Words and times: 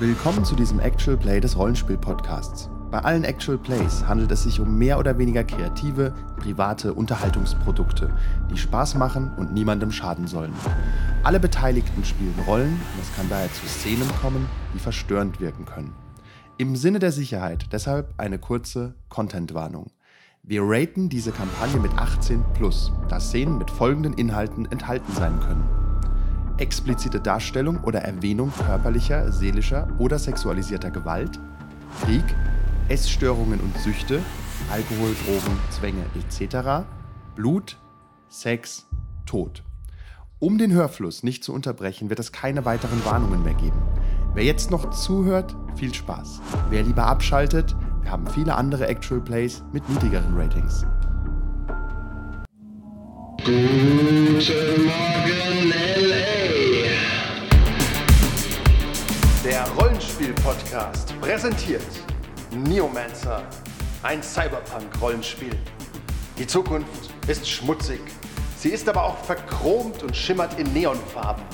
Willkommen 0.00 0.44
zu 0.44 0.56
diesem 0.56 0.80
Actual 0.80 1.16
Play 1.16 1.38
des 1.38 1.56
Rollenspiel-Podcasts. 1.56 2.68
Bei 2.90 2.98
allen 2.98 3.22
Actual 3.22 3.58
Plays 3.58 4.04
handelt 4.04 4.32
es 4.32 4.42
sich 4.42 4.58
um 4.58 4.76
mehr 4.76 4.98
oder 4.98 5.18
weniger 5.18 5.44
kreative, 5.44 6.12
private 6.36 6.92
Unterhaltungsprodukte, 6.92 8.12
die 8.50 8.56
Spaß 8.56 8.96
machen 8.96 9.32
und 9.36 9.54
niemandem 9.54 9.92
schaden 9.92 10.26
sollen. 10.26 10.52
Alle 11.22 11.38
Beteiligten 11.38 12.04
spielen 12.04 12.34
Rollen 12.44 12.72
und 12.72 13.02
es 13.02 13.14
kann 13.14 13.28
daher 13.28 13.52
zu 13.52 13.66
Szenen 13.68 14.08
kommen, 14.20 14.48
die 14.74 14.80
verstörend 14.80 15.40
wirken 15.40 15.64
können. 15.64 15.94
Im 16.58 16.74
Sinne 16.74 16.98
der 16.98 17.12
Sicherheit 17.12 17.72
deshalb 17.72 18.14
eine 18.16 18.40
kurze 18.40 18.96
Content-Warnung. 19.10 19.92
Wir 20.42 20.62
raten 20.64 21.08
diese 21.08 21.30
Kampagne 21.30 21.78
mit 21.78 21.92
18 21.92 22.42
plus, 22.54 22.92
da 23.08 23.20
Szenen 23.20 23.58
mit 23.58 23.70
folgenden 23.70 24.14
Inhalten 24.14 24.66
enthalten 24.72 25.12
sein 25.12 25.38
können. 25.38 25.83
Explizite 26.58 27.20
Darstellung 27.20 27.82
oder 27.84 28.00
Erwähnung 28.02 28.52
körperlicher, 28.66 29.32
seelischer 29.32 29.88
oder 29.98 30.18
sexualisierter 30.18 30.90
Gewalt, 30.90 31.40
Krieg, 32.04 32.24
Essstörungen 32.88 33.60
und 33.60 33.76
Süchte, 33.78 34.20
Alkohol, 34.70 35.14
Drogen, 35.24 35.58
Zwänge 35.70 36.04
etc., 36.14 36.86
Blut, 37.34 37.76
Sex, 38.28 38.86
Tod. 39.26 39.62
Um 40.38 40.58
den 40.58 40.72
Hörfluss 40.72 41.22
nicht 41.22 41.42
zu 41.42 41.52
unterbrechen, 41.52 42.10
wird 42.10 42.20
es 42.20 42.30
keine 42.30 42.64
weiteren 42.64 43.04
Warnungen 43.04 43.42
mehr 43.42 43.54
geben. 43.54 43.80
Wer 44.34 44.44
jetzt 44.44 44.70
noch 44.70 44.90
zuhört, 44.90 45.56
viel 45.76 45.94
Spaß. 45.94 46.40
Wer 46.70 46.82
lieber 46.82 47.06
abschaltet, 47.06 47.74
wir 48.02 48.10
haben 48.10 48.26
viele 48.26 48.54
andere 48.54 48.86
Actual 48.86 49.20
Plays 49.20 49.62
mit 49.72 49.88
niedrigeren 49.88 50.36
Ratings. 50.36 50.84
Guten 53.44 54.83
Rollenspiel-Podcast 60.74 61.20
präsentiert 61.20 61.82
Neomancer, 62.50 63.42
ein 64.02 64.22
Cyberpunk-Rollenspiel. 64.22 65.56
Die 66.36 66.46
Zukunft 66.46 67.10
ist 67.28 67.48
schmutzig, 67.48 68.00
sie 68.58 68.70
ist 68.70 68.88
aber 68.88 69.04
auch 69.04 69.18
verchromt 69.18 70.02
und 70.02 70.16
schimmert 70.16 70.58
in 70.58 70.72
Neonfarben. 70.72 71.44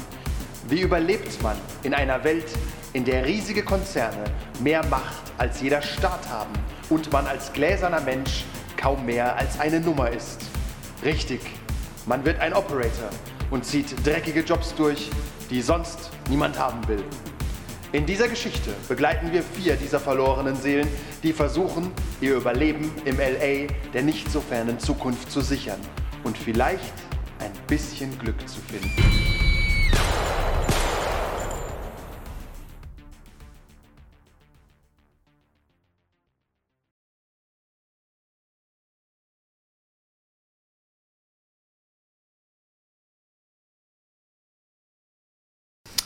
Wie 0.68 0.80
überlebt 0.80 1.42
man 1.42 1.56
in 1.82 1.92
einer 1.92 2.24
Welt, 2.24 2.46
in 2.94 3.04
der 3.04 3.26
riesige 3.26 3.62
Konzerne 3.62 4.24
mehr 4.60 4.84
Macht 4.86 5.32
als 5.38 5.60
jeder 5.60 5.82
Staat 5.82 6.26
haben 6.28 6.52
und 6.88 7.12
man 7.12 7.26
als 7.26 7.52
gläserner 7.52 8.00
Mensch 8.00 8.44
kaum 8.76 9.04
mehr 9.04 9.36
als 9.36 9.60
eine 9.60 9.80
Nummer 9.80 10.10
ist? 10.10 10.40
Richtig, 11.04 11.40
man 12.06 12.24
wird 12.24 12.40
ein 12.40 12.54
Operator 12.54 13.10
und 13.50 13.66
zieht 13.66 13.94
dreckige 14.06 14.40
Jobs 14.40 14.74
durch, 14.74 15.10
die 15.50 15.60
sonst 15.60 16.10
niemand 16.28 16.58
haben 16.58 16.86
will. 16.88 17.04
In 17.92 18.06
dieser 18.06 18.28
Geschichte 18.28 18.70
begleiten 18.88 19.32
wir 19.32 19.42
vier 19.42 19.74
dieser 19.74 19.98
verlorenen 19.98 20.54
Seelen, 20.54 20.86
die 21.24 21.32
versuchen, 21.32 21.90
ihr 22.20 22.36
Überleben 22.36 22.92
im 23.04 23.16
LA 23.16 23.66
der 23.92 24.02
nicht 24.02 24.30
so 24.30 24.40
fernen 24.40 24.78
Zukunft 24.78 25.32
zu 25.32 25.40
sichern 25.40 25.80
und 26.22 26.38
vielleicht 26.38 26.94
ein 27.40 27.50
bisschen 27.66 28.16
Glück 28.20 28.48
zu 28.48 28.60
finden. 28.60 28.92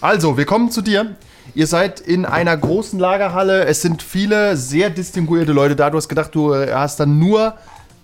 Also, 0.00 0.36
wir 0.36 0.44
kommen 0.44 0.70
zu 0.70 0.82
dir. 0.82 1.16
Ihr 1.54 1.66
seid 1.66 2.00
in 2.00 2.24
einer 2.24 2.56
großen 2.56 2.98
Lagerhalle. 2.98 3.64
Es 3.66 3.80
sind 3.82 4.02
viele 4.02 4.56
sehr 4.56 4.90
distinguierte 4.90 5.52
Leute 5.52 5.76
da. 5.76 5.90
Du 5.90 5.96
hast 5.96 6.08
gedacht, 6.08 6.34
du 6.34 6.52
äh, 6.52 6.72
hast 6.72 6.98
dann 7.00 7.18
nur 7.18 7.54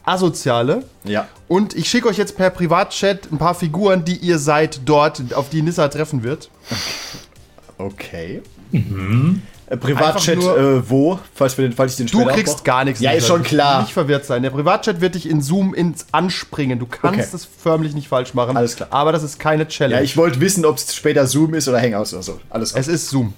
Asoziale. 0.04 0.84
Ja. 1.04 1.26
Und 1.48 1.74
ich 1.74 1.88
schicke 1.90 2.08
euch 2.08 2.16
jetzt 2.16 2.36
per 2.36 2.50
Privatchat 2.50 3.30
ein 3.32 3.38
paar 3.38 3.54
Figuren, 3.54 4.04
die 4.04 4.16
ihr 4.16 4.38
seid 4.38 4.80
dort, 4.84 5.22
auf 5.34 5.50
die 5.50 5.62
Nissa 5.62 5.88
treffen 5.88 6.22
wird. 6.22 6.48
Okay. 7.78 8.42
Äh, 8.72 9.76
Privatchat, 9.76 10.36
nur- 10.36 10.58
äh, 10.58 10.90
wo? 10.90 11.18
Falls, 11.34 11.56
wir 11.56 11.66
den, 11.68 11.72
falls 11.74 11.92
ich 11.92 11.98
den 11.98 12.06
Du 12.06 12.24
kriegst 12.26 12.48
aufmache? 12.54 12.64
gar 12.64 12.84
nichts. 12.84 13.00
Ja, 13.00 13.12
ist 13.12 13.26
schon 13.26 13.42
klar. 13.42 13.82
Nicht 13.82 13.92
verwirrt 13.92 14.24
sein. 14.26 14.42
Der 14.42 14.50
Privatchat 14.50 15.00
wird 15.00 15.14
dich 15.14 15.28
in 15.28 15.42
Zoom 15.42 15.74
ins 15.74 16.06
Anspringen. 16.12 16.78
Du 16.78 16.86
kannst 16.86 17.18
Okay. 17.20 17.36
es 17.36 17.44
förmlich 17.44 17.94
nicht 17.94 18.08
falsch 18.08 18.34
machen. 18.34 18.56
Alles 18.56 18.76
klar. 18.76 18.88
Aber 18.92 19.12
das 19.12 19.22
ist 19.22 19.38
keine 19.38 19.68
Challenge. 19.68 19.96
Ja, 19.96 20.02
ich 20.04 20.16
wollte 20.16 20.40
wissen, 20.40 20.64
ob 20.64 20.76
es 20.76 20.94
später 20.94 21.26
Zoom 21.26 21.54
ist 21.54 21.68
oder 21.68 21.80
Hangouts 21.80 22.12
oder 22.12 22.22
so. 22.22 22.40
Alles 22.50 22.72
gut. 22.72 22.80
Es 22.80 22.88
ist 22.88 23.10
Zoom. 23.10 23.32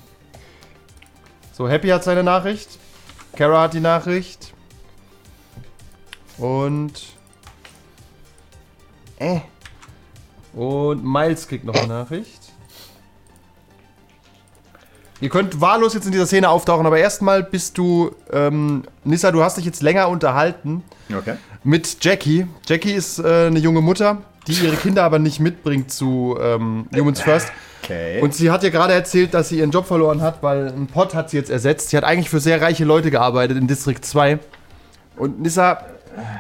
So, 1.63 1.69
Happy 1.69 1.87
hat 1.91 2.03
seine 2.03 2.25
Nachricht. 2.25 2.71
Kara 3.37 3.63
hat 3.63 3.75
die 3.75 3.79
Nachricht. 3.79 4.53
Und. 6.37 7.05
Äh. 9.21 9.43
Und 10.55 11.05
Miles 11.05 11.47
kriegt 11.47 11.65
noch 11.65 11.77
eine 11.77 11.87
Nachricht. 11.87 12.41
Ihr 15.21 15.29
könnt 15.29 15.61
wahllos 15.61 15.95
jetzt 15.95 16.05
in 16.07 16.11
dieser 16.11 16.27
Szene 16.27 16.49
auftauchen, 16.49 16.85
aber 16.85 16.99
erstmal 16.99 17.45
bist 17.45 17.79
du. 17.79 18.11
Ähm, 18.33 18.83
Nissa, 19.05 19.31
du 19.31 19.45
hast 19.45 19.57
dich 19.57 19.65
jetzt 19.65 19.83
länger 19.83 20.09
unterhalten 20.09 20.83
Okay. 21.17 21.37
mit 21.63 22.05
Jackie. 22.05 22.49
Jackie 22.67 22.93
ist 22.93 23.21
äh, 23.21 23.47
eine 23.47 23.61
junge 23.61 23.83
Mutter, 23.83 24.21
die 24.47 24.53
ihre 24.55 24.77
Kinder 24.77 25.05
aber 25.05 25.19
nicht 25.19 25.41
mitbringt 25.41 25.93
zu 25.93 26.37
ähm, 26.41 26.87
Humans 26.95 27.21
First. 27.21 27.53
Okay. 27.83 28.21
Und 28.21 28.35
sie 28.35 28.51
hat 28.51 28.63
dir 28.63 28.71
gerade 28.71 28.93
erzählt, 28.93 29.35
dass 29.35 29.49
sie 29.49 29.59
ihren 29.59 29.71
Job 29.71 29.87
verloren 29.87 30.21
hat, 30.23 30.43
weil 30.43 30.69
ein 30.69 30.87
Pod 30.87 31.15
hat 31.15 31.31
sie 31.31 31.37
jetzt 31.37 31.51
ersetzt. 31.51 31.91
Sie 31.91 31.97
hat 31.97 32.05
eigentlich 32.05 32.31
für 32.31 32.41
sehr 32.41 32.61
reiche 32.63 32.85
Leute 32.85 33.11
gearbeitet 33.11 33.57
in 33.59 33.67
District 33.67 33.99
2. 34.01 34.39
Und 35.17 35.41
Nissa, 35.43 35.85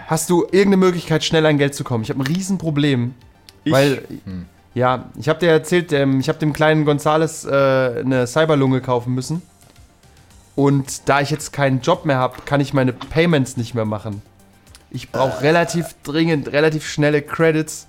hast 0.06 0.30
du 0.30 0.42
irgendeine 0.44 0.76
Möglichkeit, 0.78 1.24
schnell 1.24 1.44
an 1.46 1.58
Geld 1.58 1.74
zu 1.74 1.84
kommen? 1.84 2.04
Ich 2.04 2.10
habe 2.10 2.20
ein 2.20 2.26
Riesenproblem. 2.26 3.14
Ich- 3.64 3.72
Weil, 3.72 4.02
ja, 4.74 5.10
ich 5.18 5.28
habe 5.28 5.38
dir 5.40 5.50
erzählt, 5.50 5.92
ähm, 5.92 6.20
ich 6.20 6.28
habe 6.28 6.38
dem 6.38 6.52
kleinen 6.52 6.84
Gonzales 6.84 7.44
äh, 7.44 7.50
eine 7.50 8.26
Cyberlunge 8.26 8.80
kaufen 8.80 9.14
müssen. 9.14 9.42
Und 10.54 11.08
da 11.08 11.20
ich 11.20 11.30
jetzt 11.30 11.52
keinen 11.52 11.80
Job 11.80 12.04
mehr 12.04 12.18
habe, 12.18 12.36
kann 12.44 12.60
ich 12.60 12.74
meine 12.74 12.92
Payments 12.92 13.56
nicht 13.56 13.74
mehr 13.74 13.84
machen. 13.86 14.22
Ich 14.90 15.10
brauche 15.10 15.42
relativ 15.42 15.94
dringend, 16.02 16.52
relativ 16.52 16.86
schnelle 16.86 17.22
Credits. 17.22 17.86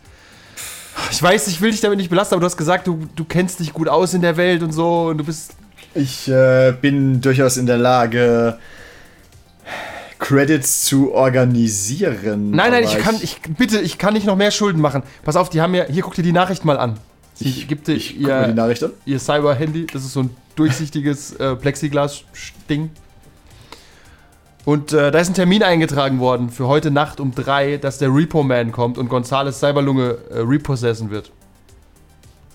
Ich 1.11 1.21
weiß, 1.21 1.47
ich 1.47 1.61
will 1.61 1.71
dich 1.71 1.81
damit 1.81 1.97
nicht 1.97 2.09
belasten, 2.09 2.35
aber 2.35 2.41
du 2.41 2.45
hast 2.45 2.57
gesagt, 2.57 2.87
du, 2.87 3.07
du 3.15 3.25
kennst 3.25 3.59
dich 3.59 3.73
gut 3.73 3.87
aus 3.87 4.13
in 4.13 4.21
der 4.21 4.37
Welt 4.37 4.61
und 4.63 4.71
so 4.71 5.07
und 5.07 5.17
du 5.17 5.23
bist. 5.23 5.55
Ich 5.95 6.27
äh, 6.27 6.73
bin 6.79 7.21
durchaus 7.21 7.57
in 7.57 7.65
der 7.65 7.77
Lage, 7.77 8.57
Credits 10.19 10.83
zu 10.85 11.11
organisieren. 11.13 12.51
Nein, 12.51 12.71
nein, 12.71 12.83
ich 12.85 12.97
kann, 12.97 13.15
ich, 13.21 13.41
bitte, 13.57 13.79
ich 13.81 13.97
kann 13.97 14.13
nicht 14.13 14.25
noch 14.25 14.35
mehr 14.37 14.51
Schulden 14.51 14.81
machen. 14.81 15.03
Pass 15.23 15.35
auf, 15.35 15.49
die 15.49 15.61
haben 15.61 15.73
ja, 15.75 15.85
hier 15.85 16.01
guck 16.01 16.15
dir 16.15 16.23
die 16.23 16.31
Nachricht 16.31 16.63
mal 16.65 16.77
an. 16.77 16.97
Sie 17.33 17.45
Ich, 17.49 17.67
gibt 17.67 17.87
dir 17.87 17.93
ich 17.93 18.15
guck 18.17 18.27
mir 18.27 18.43
die 18.43 18.49
ihr, 18.49 18.55
Nachricht 18.55 18.83
an. 18.83 18.91
ihr 19.05 19.19
Cyber-Handy, 19.19 19.87
das 19.91 20.03
ist 20.05 20.13
so 20.13 20.21
ein 20.21 20.29
durchsichtiges 20.55 21.33
äh, 21.33 21.55
Plexiglas-Ding. 21.55 22.89
Und 24.66 24.94
äh, 24.94 25.12
da 25.12 25.19
ist 25.19 25.29
ein 25.29 25.34
Termin 25.34 25.62
eingetragen 25.62 26.19
worden 26.19 26.50
für 26.50 26.68
heute 26.68 26.90
Nacht 26.90 27.19
um 27.19 27.35
drei, 27.35 27.78
dass 27.78 27.97
der 27.97 28.13
Repo-Man 28.13 28.72
kommt 28.72 28.97
und 28.97 29.09
Gonzales 29.09 29.59
Cyberlunge 29.59 30.18
äh, 30.29 30.40
repossessieren 30.40 31.12
wird. 31.12 31.31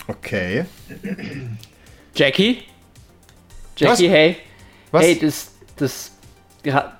Okay. 0.06 0.64
Jackie? 2.14 2.62
Jackie, 3.76 4.06
Was? 4.06 4.12
hey. 4.12 4.36
Was? 4.90 5.02
Hey, 5.02 5.18
das, 5.20 5.50
das, 5.76 6.12
ja, 6.64 6.92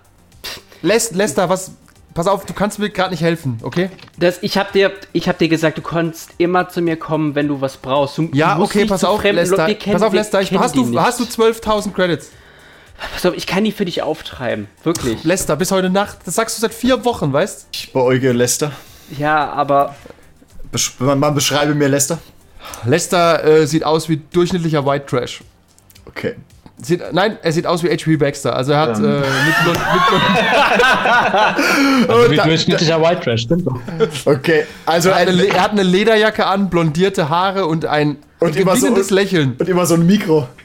Les, 0.83 1.11
Lester, 1.13 1.49
was? 1.49 1.73
Pass 2.15 2.27
auf, 2.27 2.45
du 2.45 2.53
kannst 2.53 2.81
mir 2.81 2.91
gerade 2.91 3.11
nicht 3.13 3.23
helfen, 3.23 3.59
okay? 3.63 3.91
das, 4.17 4.43
ich 4.43 4.59
hab 4.59 4.73
dir, 4.73 4.91
ich 5.13 5.29
hab 5.29 5.39
dir 5.39 5.49
gesagt, 5.49 5.79
du 5.79 5.83
kannst 5.83 6.31
immer 6.39 6.69
zu 6.69 6.81
mir 6.83 6.97
kommen, 6.97 7.37
wenn 7.37 7.47
du 7.47 7.61
was 7.61 7.77
brauchst. 7.77 8.19
Du, 8.19 8.29
Ja, 8.33 8.55
du 8.55 8.61
musst 8.61 8.73
okay, 8.73 8.81
nicht 8.81 8.89
pass 8.91 9.01
zu 9.01 9.09
auf, 9.09 9.23
Lester. 9.23 9.69
Pass 9.93 10.03
auf, 10.03 10.13
Lester, 10.13 10.41
ich, 10.41 10.53
hast, 10.59 10.75
du, 10.75 10.85
nicht. 10.85 10.99
hast 10.99 11.21
du 11.21 11.25
12.000 11.25 11.93
Credits? 11.93 12.33
Pass 13.13 13.27
auf, 13.27 13.35
ich 13.37 13.47
kann 13.47 13.65
die 13.65 13.73
für 13.73 13.85
dich 13.85 14.03
auftreiben. 14.03 14.67
Wirklich. 14.83 15.23
Lester, 15.25 15.57
bis 15.57 15.71
heute 15.71 15.91
Nacht, 15.91 16.19
das 16.25 16.35
sagst 16.35 16.57
du 16.57 16.61
seit 16.61 16.75
vier 16.75 17.05
Wochen, 17.05 17.33
weißt? 17.33 17.69
Ich 17.73 17.93
beäuge 17.93 18.33
Lester. 18.33 18.73
ja, 19.19 19.51
aber 19.53 19.95
Besch 20.73 20.95
man, 20.99 21.19
man 21.19 21.35
beschreibe 21.35 21.75
mir 21.75 21.89
Lester. 21.89 22.19
Lester 22.85 23.45
äh, 23.45 23.67
sieht 23.67 23.85
aus 23.85 24.09
wie 24.09 24.21
durchschnittlicher 24.33 24.85
White 24.85 25.07
Trash. 25.07 25.41
Okay. 26.07 26.35
Sieht, 26.81 27.03
nein, 27.13 27.39
er 27.43 27.51
sieht 27.53 27.67
aus 27.67 27.83
wie 27.83 27.89
H.P. 27.89 28.17
Baxter. 28.19 28.55
Also 28.55 28.73
er 28.73 28.79
hat 28.81 28.99
äh, 28.99 29.03
mit, 29.03 29.55
blond, 29.65 29.79
Also 32.09 32.31
wie 32.31 32.37
durchschnittlicher 32.37 33.01
White 33.01 33.23
Trash, 33.23 33.43
stimmt 33.43 33.67
doch. 33.67 33.79
Okay. 34.27 34.65
Also 34.87 35.11
er, 35.11 35.17
hat 35.21 35.29
eine, 35.29 35.45
er 35.47 35.63
hat 35.63 35.71
eine 35.73 35.83
Lederjacke 35.83 36.47
an, 36.47 36.69
blondierte 36.71 37.29
Haare 37.29 37.67
und 37.67 37.85
ein 37.87 38.17
Und 38.41 38.57
immer 38.57 38.75
so- 38.77 38.83
gewinnendes 38.83 39.11
Lächeln. 39.11 39.57
und 39.59 39.69
immer 39.69 39.87
so 39.87 39.95
ein 39.95 40.07
Mikro. 40.07 40.49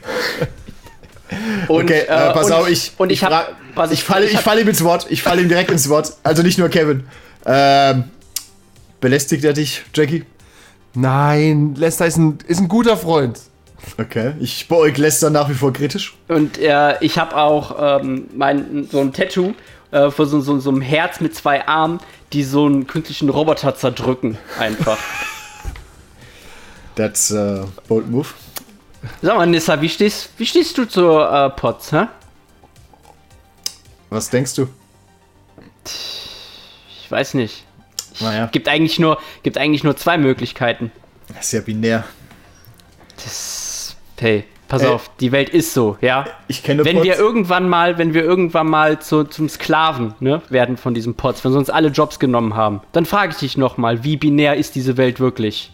und, 1.67 1.83
Okay, 1.85 2.01
äh, 2.01 2.33
pass 2.33 2.47
und, 2.47 2.51
auf, 2.53 2.69
ich, 2.69 2.91
und 2.97 3.11
ich, 3.11 3.19
fra- 3.19 3.29
hab, 3.47 3.75
pass, 3.75 3.91
ich 3.91 4.03
falle, 4.03 4.25
ich 4.25 4.37
falle 4.39 4.61
ihm 4.61 4.67
ins 4.67 4.83
Wort. 4.83 5.07
Ich 5.09 5.21
falle 5.23 5.41
ihm 5.41 5.49
direkt 5.49 5.71
ins 5.71 5.89
Wort. 5.89 6.13
Also 6.23 6.43
nicht 6.43 6.57
nur 6.57 6.69
Kevin. 6.69 7.05
Ähm, 7.45 8.05
belästigt 9.01 9.43
er 9.43 9.53
dich, 9.53 9.83
Jackie? 9.93 10.23
Nein, 10.93 11.75
Lester 11.75 12.05
ist 12.05 12.17
ein, 12.17 12.37
ist 12.47 12.59
ein 12.59 12.67
guter 12.67 12.97
Freund. 12.97 13.39
Okay, 13.99 14.33
ich 14.39 14.67
beäuge 14.69 15.01
Lester 15.01 15.29
nach 15.29 15.49
wie 15.49 15.53
vor 15.53 15.73
kritisch. 15.73 16.15
Und 16.29 16.57
äh, 16.57 16.95
ich 17.03 17.17
habe 17.17 17.35
auch 17.35 17.99
ähm, 18.01 18.27
mein, 18.33 18.87
so 18.89 19.01
ein 19.01 19.11
Tattoo 19.11 19.53
äh, 19.91 20.09
von 20.09 20.27
so, 20.27 20.39
so, 20.39 20.59
so 20.59 20.69
einem 20.69 20.81
Herz 20.81 21.19
mit 21.19 21.35
zwei 21.35 21.67
Armen, 21.67 21.99
die 22.31 22.43
so 22.43 22.65
einen 22.65 22.87
künstlichen 22.87 23.27
Roboter 23.29 23.75
zerdrücken. 23.75 24.37
Einfach. 24.57 24.97
That's 26.95 27.33
a 27.33 27.65
bold 27.87 28.09
move. 28.09 28.27
Sag 29.21 29.35
mal, 29.37 29.45
Nissa, 29.47 29.81
wie 29.81 29.89
stehst, 29.89 30.29
wie 30.37 30.45
stehst 30.45 30.77
du 30.77 30.85
zu 30.85 31.19
äh, 31.19 31.49
Pots, 31.49 31.91
hä? 31.91 32.07
Was 34.09 34.29
denkst 34.29 34.55
du? 34.55 34.67
Ich 35.85 37.11
weiß 37.11 37.33
nicht. 37.35 37.65
Naja, 38.19 38.45
Gibt 38.51 38.67
eigentlich 38.67 38.99
nur, 38.99 39.17
gibt 39.41 39.57
eigentlich 39.57 39.83
nur 39.83 39.97
zwei 39.97 40.17
Möglichkeiten. 40.17 40.91
das 41.29 41.47
ist 41.47 41.51
ja 41.53 41.61
binär. 41.61 42.03
Das, 43.15 43.95
hey, 44.19 44.45
pass 44.67 44.83
Äh, 44.83 44.87
auf, 44.87 45.09
die 45.19 45.31
Welt 45.31 45.49
ist 45.49 45.73
so, 45.73 45.97
ja. 46.01 46.25
Ich 46.47 46.63
kenne 46.63 46.85
Wenn 46.85 46.97
Pots. 46.97 47.07
wir 47.07 47.17
irgendwann 47.17 47.67
mal, 47.67 47.97
wenn 47.97 48.13
wir 48.13 48.23
irgendwann 48.23 48.67
mal 48.67 48.99
zu, 48.99 49.23
zum 49.23 49.49
Sklaven 49.49 50.13
ne, 50.19 50.41
werden 50.49 50.77
von 50.77 50.93
diesem 50.93 51.15
Pots, 51.15 51.43
wenn 51.43 51.51
sie 51.51 51.57
uns 51.57 51.69
alle 51.71 51.89
Jobs 51.89 52.19
genommen 52.19 52.55
haben, 52.55 52.81
dann 52.91 53.05
frage 53.05 53.31
ich 53.33 53.37
dich 53.39 53.57
nochmal, 53.57 54.03
wie 54.03 54.15
binär 54.17 54.55
ist 54.57 54.75
diese 54.75 54.95
Welt 54.97 55.19
wirklich? 55.19 55.71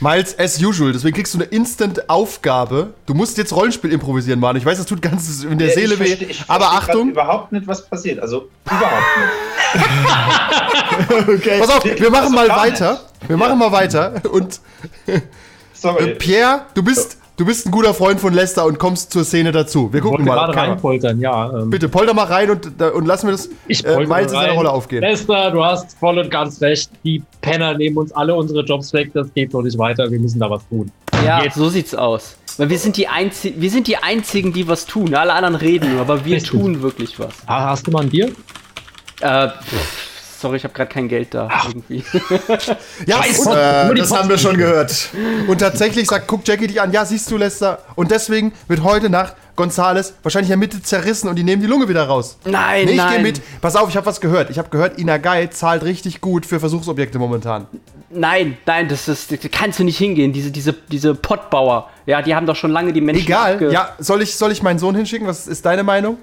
Miles, 0.00 0.38
as 0.38 0.62
usual. 0.62 0.92
Deswegen 0.92 1.16
kriegst 1.16 1.34
du 1.34 1.38
eine 1.38 1.46
Instant-Aufgabe. 1.46 2.94
Du 3.06 3.14
musst 3.14 3.36
jetzt 3.36 3.52
Rollenspiel 3.52 3.92
improvisieren, 3.92 4.38
Mann. 4.38 4.56
Ich 4.56 4.64
weiß, 4.64 4.78
das 4.78 4.86
tut 4.86 5.02
ganz 5.02 5.42
in 5.42 5.58
der 5.58 5.70
Seele 5.70 5.94
ich 5.94 6.00
weh. 6.00 6.26
ich 6.30 6.44
Aber 6.46 6.72
Achtung, 6.72 7.10
überhaupt 7.10 7.52
nicht, 7.52 7.66
was 7.66 7.84
passiert. 7.86 8.20
Also 8.20 8.48
überhaupt 8.64 8.92
nicht. 9.74 11.28
okay. 11.28 11.58
pass 11.58 11.70
auf, 11.70 11.84
wir 11.84 12.10
machen 12.10 12.34
Also 12.34 12.34
mal 12.34 12.48
weiter. 12.48 13.00
Wir 13.26 13.36
machen 13.36 13.58
mal 13.58 13.72
weiter. 13.72 14.22
Und 14.30 14.60
äh, 15.06 15.20
Sorry. 15.74 16.14
Pierre, 16.14 16.66
du 16.74 16.82
bist, 16.82 17.17
du 17.38 17.46
bist 17.46 17.66
ein 17.66 17.70
guter 17.70 17.94
Freund 17.94 18.20
von 18.20 18.34
Lester 18.34 18.66
und 18.66 18.78
kommst 18.78 19.10
zur 19.12 19.24
Szene 19.24 19.50
dazu. 19.52 19.90
Wir 19.92 19.98
Ich 19.98 20.02
gucken 20.04 20.26
wollte 20.26 20.40
mal. 20.40 20.46
gerade 20.52 20.58
reinpoltern, 20.70 21.18
ja. 21.20 21.50
Ähm, 21.62 21.70
Bitte, 21.70 21.88
polter 21.88 22.12
mal 22.12 22.24
rein 22.26 22.50
und, 22.50 22.80
und 22.82 23.06
lassen 23.06 23.28
wir 23.28 23.32
das 23.32 23.48
ich 23.66 23.84
äh, 23.86 23.96
Miles 24.06 24.32
in 24.32 24.38
seiner. 24.38 24.52
Rolle 24.52 24.70
aufgehen. 24.70 25.00
Lester, 25.00 25.50
du 25.50 25.64
hast 25.64 25.96
voll 25.98 26.18
und 26.18 26.30
ganz 26.30 26.60
recht. 26.60 26.90
Die 27.04 27.22
Penner 27.40 27.72
nehmen 27.78 27.96
uns 27.96 28.12
alle 28.12 28.34
unsere 28.34 28.62
Jobs 28.64 28.92
weg. 28.92 29.10
Das 29.14 29.32
geht 29.32 29.54
doch 29.54 29.62
nicht 29.62 29.78
weiter. 29.78 30.10
Wir 30.10 30.18
müssen 30.20 30.38
da 30.40 30.50
was 30.50 30.66
tun. 30.68 30.90
Ja, 31.24 31.42
Jetzt. 31.42 31.56
so 31.56 31.68
sieht's 31.68 31.94
aus. 31.94 32.36
Weil 32.58 32.70
wir 32.70 32.78
sind 32.78 32.96
die 32.96 33.06
einzigen, 33.08 33.60
wir 33.62 33.70
sind 33.70 33.86
die 33.86 33.96
einzigen, 33.96 34.52
die 34.52 34.66
was 34.68 34.84
tun. 34.86 35.14
Alle 35.14 35.32
anderen 35.32 35.54
reden 35.54 35.92
nur, 35.92 36.00
aber 36.00 36.24
wir 36.24 36.36
Richtig. 36.36 36.50
tun 36.50 36.82
wirklich 36.82 37.18
was. 37.18 37.32
Ah, 37.46 37.70
Hast 37.70 37.86
du 37.86 37.90
mal 37.92 38.02
ein 38.02 38.08
Bier? 38.10 38.32
Äh, 39.20 39.48
pff, 39.48 40.07
sorry, 40.40 40.56
ich 40.58 40.64
habe 40.64 40.74
gerade 40.74 40.90
kein 40.90 41.08
Geld 41.08 41.34
da 41.34 41.48
irgendwie. 41.66 42.04
Ja, 43.06 43.22
Scheiß 43.22 43.38
und. 43.40 43.56
Äh, 43.56 43.94
das 43.94 44.12
haben 44.12 44.28
wir 44.28 44.38
schon 44.38 44.56
gehört. 44.56 45.08
und 45.46 45.58
tatsächlich 45.58 46.08
sagt, 46.08 46.26
guckt 46.26 46.46
Jackie 46.48 46.66
dich 46.66 46.80
an. 46.80 46.92
Ja, 46.92 47.04
siehst 47.04 47.30
du, 47.30 47.36
Lester. 47.36 47.78
Und 47.94 48.10
deswegen 48.10 48.52
wird 48.68 48.82
heute 48.82 49.08
Nacht 49.10 49.34
Gonzales 49.56 50.14
wahrscheinlich 50.22 50.50
in 50.50 50.60
der 50.60 50.68
Mitte 50.68 50.82
zerrissen 50.82 51.28
und 51.28 51.36
die 51.36 51.42
nehmen 51.42 51.60
die 51.60 51.66
Lunge 51.68 51.88
wieder 51.88 52.04
raus. 52.06 52.38
Nein, 52.44 52.84
Nee, 52.86 52.92
ich 52.92 52.96
nein. 52.96 53.14
gehe 53.14 53.22
mit. 53.22 53.40
Pass 53.60 53.74
auf, 53.76 53.88
ich 53.88 53.96
habe 53.96 54.06
was 54.06 54.20
gehört. 54.20 54.50
Ich 54.50 54.58
habe 54.58 54.68
gehört, 54.68 54.98
Inagai 54.98 55.48
zahlt 55.48 55.82
richtig 55.82 56.20
gut 56.20 56.46
für 56.46 56.60
Versuchsobjekte 56.60 57.18
momentan. 57.18 57.66
Nein, 58.10 58.56
nein, 58.64 58.88
das 58.88 59.08
ist, 59.08 59.32
das 59.32 59.38
kannst 59.52 59.78
du 59.80 59.84
nicht 59.84 59.98
hingehen. 59.98 60.32
Diese, 60.32 60.50
diese, 60.50 60.72
diese 60.72 61.14
Pottbauer, 61.14 61.90
ja, 62.06 62.22
die 62.22 62.34
haben 62.34 62.46
doch 62.46 62.56
schon 62.56 62.70
lange 62.70 62.92
die 62.92 63.00
Menschen. 63.00 63.24
Egal. 63.24 63.72
Ja, 63.72 63.90
soll 63.98 64.22
ich, 64.22 64.34
soll 64.36 64.52
ich 64.52 64.62
meinen 64.62 64.78
Sohn 64.78 64.94
hinschicken? 64.94 65.26
Was 65.26 65.46
ist 65.46 65.66
deine 65.66 65.82
Meinung? 65.82 66.16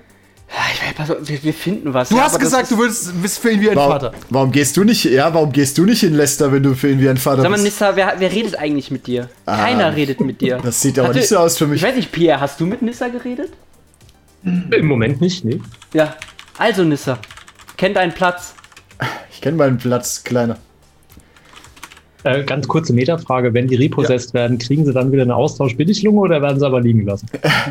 Ja, 0.47 0.55
ich 0.73 0.81
weiß, 0.81 0.93
pass 0.95 1.11
auf, 1.11 1.17
wir, 1.27 1.43
wir 1.43 1.53
finden 1.53 1.93
was. 1.93 2.09
Du 2.09 2.17
ja, 2.17 2.23
hast 2.23 2.39
gesagt, 2.39 2.69
du 2.71 2.77
würdest 2.77 3.19
bist 3.21 3.39
für 3.39 3.51
ihn 3.51 3.61
wie 3.61 3.69
ein 3.69 3.75
Warum, 3.75 3.91
Vater. 3.93 4.11
warum 4.29 4.51
gehst 4.51 4.77
du 4.77 4.83
nicht? 4.83 5.03
Ja, 5.05 5.33
warum 5.33 5.51
gehst 5.51 5.77
du 5.77 5.85
nicht 5.85 6.03
in 6.03 6.13
Lester, 6.13 6.51
wenn 6.51 6.61
du 6.63 6.75
für 6.75 6.89
ihn 6.89 6.99
wie 6.99 7.09
ein 7.09 7.17
Vater 7.17 7.41
Sag 7.41 7.49
mal, 7.49 7.55
bist? 7.55 7.65
Nissa, 7.65 7.95
wer, 7.95 8.13
wer 8.19 8.31
redet 8.31 8.55
eigentlich 8.57 8.91
mit 8.91 9.07
dir? 9.07 9.29
Keiner 9.45 9.95
redet 9.95 10.21
mit 10.21 10.41
dir. 10.41 10.59
Das 10.63 10.81
sieht 10.81 10.99
aber 10.99 11.09
Hatte- 11.09 11.17
nicht 11.19 11.29
so 11.29 11.37
aus 11.37 11.57
für 11.57 11.65
mich. 11.67 11.81
Ich 11.81 11.87
weiß 11.87 11.95
nicht, 11.95 12.11
Pierre, 12.11 12.39
hast 12.39 12.59
du 12.59 12.65
mit 12.67 12.81
Nissa 12.81 13.07
geredet? 13.07 13.51
Im 14.43 14.85
Moment 14.85 15.19
nicht, 15.21 15.43
nee. 15.43 15.59
Ja. 15.93 16.15
Also, 16.57 16.83
Nissa, 16.83 17.17
kennt 17.77 17.95
deinen 17.95 18.13
Platz. 18.13 18.53
Ich 19.31 19.41
kenne 19.41 19.57
meinen 19.57 19.77
Platz, 19.77 20.23
Kleiner. 20.23 20.57
Äh, 22.25 22.43
ganz 22.43 22.67
kurze 22.67 22.91
Metafrage. 22.91 23.53
Wenn 23.53 23.67
die 23.67 23.75
repossessed 23.75 24.33
werden, 24.33 24.57
kriegen 24.57 24.83
sie 24.83 24.91
dann 24.93 25.11
wieder 25.11 25.21
eine 25.21 25.35
Austausch-Billiglunge 25.35 26.19
oder 26.19 26.41
werden 26.41 26.59
sie 26.59 26.65
aber 26.65 26.81
liegen 26.81 27.05
lassen? 27.05 27.27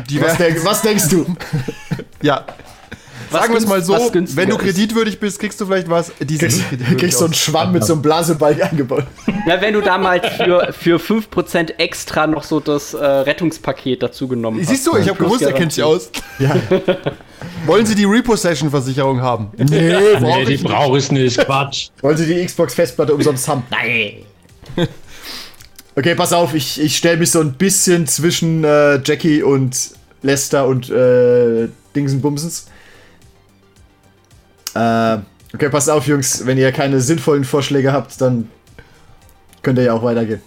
Die 0.09 0.21
Was, 0.21 0.37
denk, 0.37 0.63
was 0.63 0.81
denkst 0.81 1.09
du? 1.09 1.25
ja. 2.21 2.45
Was 3.31 3.41
Sagen 3.41 3.53
wir 3.53 3.59
es 3.59 3.67
mal 3.67 3.83
so, 3.83 3.93
wenn 4.13 4.49
du 4.49 4.57
kreditwürdig 4.57 5.19
bist, 5.19 5.39
kriegst 5.39 5.59
du 5.59 5.65
vielleicht 5.65 5.89
was. 5.89 6.11
Die 6.21 6.37
Du 6.37 6.47
kreditwürdig 6.47 6.97
kriegst 6.97 7.17
so 7.19 7.25
einen. 7.25 7.33
Schwamm 7.33 7.73
mit 7.73 7.83
so 7.83 7.93
einem 7.93 8.01
Blasebalg 8.01 8.63
eingebaut. 8.63 9.03
Ja, 9.45 9.59
wenn 9.59 9.73
du 9.73 9.81
damals 9.81 10.25
für, 10.37 10.71
für 10.71 10.97
5% 10.97 11.77
extra 11.77 12.27
noch 12.27 12.43
so 12.43 12.59
das 12.61 12.93
äh, 12.93 13.03
Rettungspaket 13.03 14.03
dazu 14.03 14.27
genommen 14.27 14.59
hast. 14.61 14.69
Siehst 14.69 14.87
du, 14.87 14.95
ich 14.95 15.09
habe 15.09 15.21
gewusst, 15.21 15.41
er 15.41 15.53
kennt 15.53 15.73
sich 15.73 15.83
aus. 15.83 16.11
Ja. 16.39 16.55
Wollen 17.65 17.85
Sie 17.85 17.95
die 17.95 18.05
Repossession-Versicherung 18.05 19.21
haben? 19.21 19.49
Nee, 19.57 19.91
brauch 20.19 20.39
ich 20.39 20.47
nicht. 20.47 20.63
brauche 20.63 20.97
ich 20.97 21.11
nicht. 21.11 21.37
Quatsch. 21.39 21.89
Wollen 22.01 22.17
Sie 22.17 22.25
die 22.25 22.45
Xbox-Festplatte 22.45 23.13
umsonst 23.13 23.47
haben? 23.47 23.63
Nein. 23.69 24.23
Okay, 25.97 26.13
pass 26.13 26.33
auf, 26.33 26.53
ich, 26.53 26.81
ich 26.81 26.97
stelle 26.97 27.15
mich 27.15 27.31
so 27.31 27.39
ein 27.39 27.53
bisschen 27.53 28.05
zwischen 28.05 28.65
äh, 28.65 28.99
Jackie 29.01 29.41
und 29.43 29.91
Lester 30.23 30.67
und 30.67 30.89
äh, 30.89 31.69
Dingsenbumsens. 31.95 32.67
Äh, 34.73 35.17
okay, 35.53 35.69
pass 35.69 35.87
auf, 35.87 36.05
Jungs, 36.05 36.45
wenn 36.45 36.57
ihr 36.57 36.73
keine 36.73 36.99
sinnvollen 36.99 37.45
Vorschläge 37.45 37.93
habt, 37.93 38.19
dann 38.19 38.49
könnt 39.61 39.79
ihr 39.79 39.85
ja 39.85 39.93
auch 39.93 40.03
weitergehen. 40.03 40.41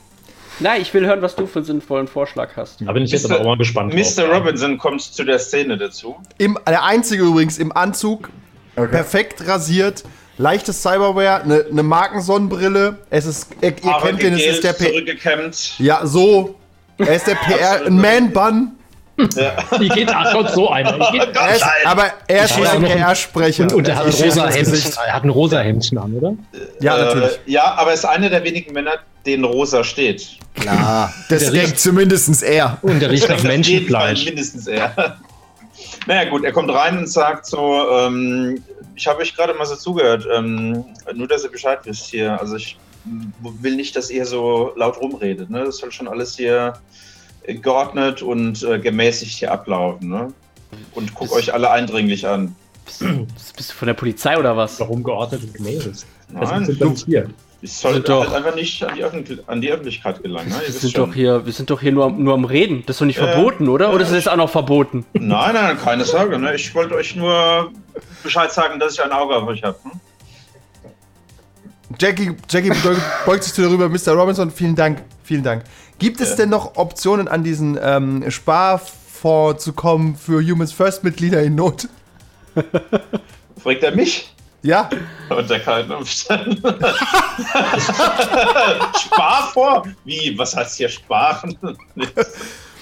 Nein, 0.61 0.83
ich 0.83 0.93
will 0.93 1.07
hören, 1.07 1.23
was 1.23 1.35
du 1.35 1.47
für 1.47 1.61
einen 1.61 1.67
sinnvollen 1.67 2.09
Vorschlag 2.09 2.51
hast. 2.57 2.83
Da 2.83 2.93
bin 2.93 3.05
ich 3.05 3.13
jetzt 3.13 3.25
aber 3.25 3.41
auch 3.41 3.45
mal 3.45 3.57
gespannt. 3.57 3.95
drauf. 3.95 4.17
Mr. 4.17 4.25
Robinson 4.31 4.77
kommt 4.77 5.01
zu 5.01 5.25
der 5.25 5.39
Szene 5.39 5.79
dazu. 5.79 6.17
Im, 6.37 6.59
der 6.67 6.85
einzige 6.85 7.23
übrigens 7.25 7.57
im 7.59 7.73
Anzug, 7.73 8.29
Okay. 8.77 8.91
perfekt 8.91 9.47
rasiert, 9.49 10.05
leichtes 10.39 10.81
Cyberware, 10.83 11.43
eine 11.43 11.65
ne 11.71 11.83
Markensonnenbrille. 11.83 12.97
Es 13.11 13.27
ist, 13.27 13.49
ihr, 13.61 13.69
ihr 13.71 13.93
kennt 14.03 14.23
den, 14.23 14.35
es 14.35 14.47
ist 14.47 14.65
der 14.65 14.73
P 14.73 14.87
zurückgekämmt. 14.91 15.75
Ja, 15.79 16.07
so. 16.07 16.55
Er 16.99 17.15
ist 17.15 17.27
der 17.27 17.35
PR, 17.37 17.87
ein 17.87 17.97
Man-Bun. 17.97 18.73
Wie 19.17 19.89
geht 19.89 20.09
ach 20.15 20.33
Gott, 20.33 20.51
so 20.53 20.71
einer? 20.71 20.93
Geht- 21.11 21.35
Er 21.37 21.55
ist, 21.57 21.65
aber 21.85 22.05
er 22.29 22.45
ist 22.45 22.57
Ja, 22.57 22.71
ein 22.71 22.85
ein- 22.85 22.91
PR-Sprecher. 22.93 23.65
Und, 23.65 23.73
und 23.73 23.89
er 23.89 23.97
hat, 23.97 24.07
ein 24.07 24.13
rosa 24.13 24.49
Hemdchen, 24.49 24.93
er 25.07 25.13
hat 25.13 25.25
ein 25.25 25.31
rosa 25.31 25.59
Hemdchen 25.61 25.99
an, 25.99 26.15
oder? 26.15 26.35
Ja, 26.81 26.97
natürlich. 26.99 27.33
Äh, 27.33 27.51
ja, 27.51 27.75
aber 27.75 27.89
er 27.91 27.95
ist 27.95 28.05
einer 28.05 28.31
der 28.31 28.45
wenigen 28.45 28.73
Männer, 28.73 28.93
denen 29.27 29.43
rosa 29.45 29.83
steht. 29.83 30.25
Klar, 30.55 31.13
das 31.29 31.41
Der 31.41 31.51
denkt 31.51 31.67
riecht- 31.73 31.81
zumindest 31.81 32.43
er. 32.45 32.79
Und 32.83 33.03
er 33.03 33.11
riecht 33.11 33.29
nach 33.29 33.43
Menschenfleisch. 33.43 34.25
Mindestens 34.25 34.69
er. 34.69 35.17
Naja 36.07 36.29
gut, 36.31 36.45
er 36.45 36.53
kommt 36.53 36.71
rein 36.71 36.99
und 36.99 37.09
sagt 37.09 37.47
so, 37.47 37.91
ähm, 37.91 38.63
ich 38.95 39.07
habe 39.07 39.21
euch 39.21 39.35
gerade 39.35 39.55
mal 39.55 39.67
so 39.67 39.77
zugehört, 39.77 40.27
ähm, 40.35 40.85
nur 41.15 41.29
dass 41.29 41.45
ihr 41.45 41.51
Bescheid 41.51 41.81
wisst 41.85 42.07
hier. 42.07 42.39
Also 42.41 42.57
ich 42.57 42.77
will 43.61 43.77
nicht, 43.77 43.97
dass 43.97 44.11
ihr 44.11 44.27
so 44.27 44.73
laut 44.77 45.01
rumredet. 45.01 45.51
Ne? 45.51 45.65
Das 45.65 45.79
soll 45.79 45.93
schon 45.93 46.09
alles 46.09 46.37
hier 46.37 46.75
geordnet 47.47 48.23
und 48.23 48.63
äh, 48.63 48.79
gemäßigt 48.79 49.39
hier 49.39 49.53
ablaufen. 49.53 50.09
Ne? 50.09 50.33
Und 50.95 51.15
guckt 51.15 51.33
euch 51.33 51.53
alle 51.53 51.71
eindringlich 51.71 52.27
an. 52.27 52.55
Bist, 52.85 53.57
bist 53.57 53.71
du 53.71 53.75
von 53.75 53.87
der 53.87 53.95
Polizei 53.95 54.39
oder 54.39 54.57
was? 54.57 54.81
Warum 54.81 55.03
geordnet 55.03 55.43
und 55.43 55.55
gemäßigt? 55.55 56.07
Nein, 56.31 56.67
wir 56.67 56.87
nicht 56.87 57.07
hier. 57.07 57.31
Ich 57.61 57.73
soll 57.73 57.95
Sind 57.95 58.09
doch- 58.09 58.25
halt 58.27 58.35
einfach 58.37 58.55
nicht 58.55 58.85
an 58.85 58.95
die, 58.95 59.03
Öffentlich 59.03 59.41
an 59.49 59.61
die 59.61 59.71
Öffentlichkeit 59.73 60.23
gelangen. 60.23 60.49
Ne? 60.49 60.55
Wir 60.65 60.73
sind 60.73 60.93
schon. 60.95 61.09
doch 61.09 61.15
hier, 61.15 61.45
wir 61.45 61.53
sind 61.53 61.69
doch 61.71 61.81
hier 61.81 61.91
nur, 61.91 62.05
am- 62.05 62.23
nur 62.23 62.35
am 62.35 62.45
Reden. 62.45 62.85
Das 62.87 62.95
ist 62.97 63.01
doch 63.01 63.07
nicht 63.07 63.19
Ja. 63.19 63.27
verboten, 63.33 63.69
oder? 63.69 63.93
Oder 63.93 64.03
ist 64.03 64.11
das 64.11 64.17
jetzt 64.19 64.29
auch 64.29 64.37
noch 64.37 64.49
verboten? 64.51 65.05
Nein, 65.15 65.55
nein, 65.55 65.77
keine 65.77 66.05
Sorge. 66.05 66.39
Ne? 66.39 66.55
Ich 66.55 66.73
wollte 66.75 66.95
euch 66.95 67.17
nur 67.17 67.73
Bescheid 68.23 68.53
sagen, 68.53 68.79
dass 68.79 68.93
ich 68.95 69.03
ein 69.03 69.11
Auge 69.11 69.35
auf 69.35 69.49
euch 69.49 69.63
habe. 69.65 69.77
Hm? 69.83 69.91
Jackie, 71.99 72.37
Jackie 72.49 72.71
beugt, 73.27 73.43
sich 73.45 73.53
zu 73.53 73.63
dir 73.63 73.71
rüber. 73.71 73.89
Mr. 73.89 74.13
Robinson, 74.13 74.51
vielen 74.53 74.77
Dank. 74.77 75.03
Vielen 75.25 75.43
Dank. 75.43 75.65
Gibt 75.99 76.21
es 76.21 76.31
Ja. 76.31 76.37
denn 76.37 76.51
noch 76.51 76.77
Optionen, 76.77 77.27
an 77.27 77.43
diesen 77.43 77.77
ähm, 77.83 78.31
Sparfonds 78.31 79.65
zu 79.65 79.73
kommen 79.73 80.15
für 80.17 80.41
Humans 80.41 80.73
First 80.73 81.03
Mitglieder 81.03 81.43
in 81.43 81.57
Not? 81.57 81.89
Fragt 83.61 83.83
er 83.83 83.97
mich? 83.97 84.33
Ja? 84.63 84.89
Unter 85.29 85.61
keinen 85.61 85.91
Umständen. 85.93 86.57
Spar 88.99 89.51
vor? 89.53 89.85
Wie? 90.05 90.35
Was 90.37 90.57
heißt 90.57 90.77
hier 90.79 90.89
sparen? 90.89 91.57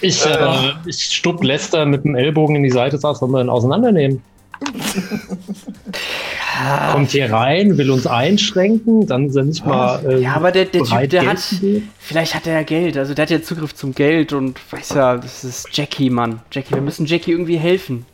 Ich, 0.01 0.25
äh, 0.25 0.73
ich 0.87 0.99
stupp 1.17 1.43
Lester 1.45 1.85
mit 1.87 2.05
dem 2.05 2.15
Ellbogen 2.15 2.57
in 2.57 2.63
die 2.63 2.71
Seite, 2.71 2.97
sag, 2.99 3.17
sollen 3.17 3.33
wir 3.33 3.41
ihn 3.43 3.51
auseinandernehmen? 3.51 4.23
Kommt 6.93 7.11
hier 7.11 7.31
rein, 7.31 7.77
will 7.77 7.91
uns 7.91 8.07
einschränken, 8.07 9.07
dann 9.07 9.31
sind 9.31 9.49
nicht 9.49 9.67
mal. 9.67 10.03
Äh, 10.07 10.23
Ja, 10.23 10.35
aber 10.35 10.53
der, 10.53 10.65
der 10.65 10.83
Typ, 10.83 11.11
der 11.11 11.23
Geld 11.23 11.27
hat. 11.27 11.39
Vielleicht 11.99 12.35
hat 12.35 12.47
er 12.47 12.55
ja 12.55 12.63
Geld. 12.63 12.97
Also 12.97 13.13
der 13.13 13.23
hat 13.25 13.31
ja 13.31 13.43
Zugriff 13.43 13.75
zum 13.75 13.95
Geld 13.95 14.33
und 14.33 14.59
weiß 14.73 14.91
ja, 14.91 15.17
das 15.19 15.45
ist 15.45 15.69
Jackie, 15.77 16.09
Mann. 16.09 16.41
Jackie, 16.51 16.75
wir 16.75 16.81
müssen 16.81 17.05
Jackie 17.05 17.33
irgendwie 17.33 17.59
helfen. 17.59 18.07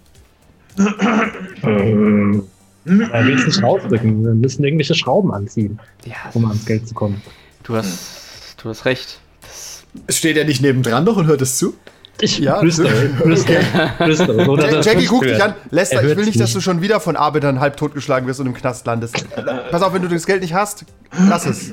Ähm, 1.62 2.45
er 2.84 3.28
es 3.28 3.46
nicht 3.46 3.62
rausrücken. 3.62 4.24
Wir 4.24 4.34
müssen 4.34 4.64
irgendwelche 4.64 4.94
Schrauben 4.94 5.32
anziehen, 5.32 5.78
Ja, 6.04 6.14
um 6.34 6.44
ans 6.46 6.64
Geld 6.66 6.86
zu 6.88 6.94
kommen. 6.94 7.22
du 7.64 7.76
hast, 7.76 8.56
du 8.62 8.68
hast 8.68 8.84
recht. 8.84 9.20
Das, 9.42 9.84
Steht 10.16 10.36
er 10.36 10.44
nicht 10.44 10.62
nebendran 10.62 11.04
noch 11.04 11.16
und 11.16 11.26
hört 11.26 11.42
es 11.42 11.58
zu? 11.58 11.74
Ich 12.20 12.38
Ja, 12.38 12.60
flüstere, 12.60 12.88
flüstere, 13.22 13.62
flüstere. 13.96 14.44
so, 14.44 14.56
Jack, 14.58 14.70
das 14.70 14.86
Jackie, 14.86 14.98
nicht 15.00 15.08
guck 15.08 15.22
dich 15.22 15.42
an. 15.42 15.54
Lester, 15.70 15.96
Er 16.02 16.08
ich 16.10 16.16
will 16.16 16.24
nicht, 16.24 16.38
dass 16.38 16.48
nicht. 16.50 16.56
du 16.56 16.60
schon 16.60 16.80
wieder 16.82 17.00
von 17.00 17.16
Arbeitern 17.16 17.58
halb 17.60 17.76
totgeschlagen 17.76 18.28
wirst 18.28 18.38
und 18.40 18.46
im 18.46 18.54
Knast 18.54 18.86
landest. 18.86 19.24
Pass 19.70 19.82
auf, 19.82 19.92
wenn 19.94 20.02
du 20.02 20.08
das 20.08 20.26
Geld 20.26 20.42
nicht 20.42 20.54
hast, 20.54 20.84
lass 21.28 21.46
es. 21.46 21.72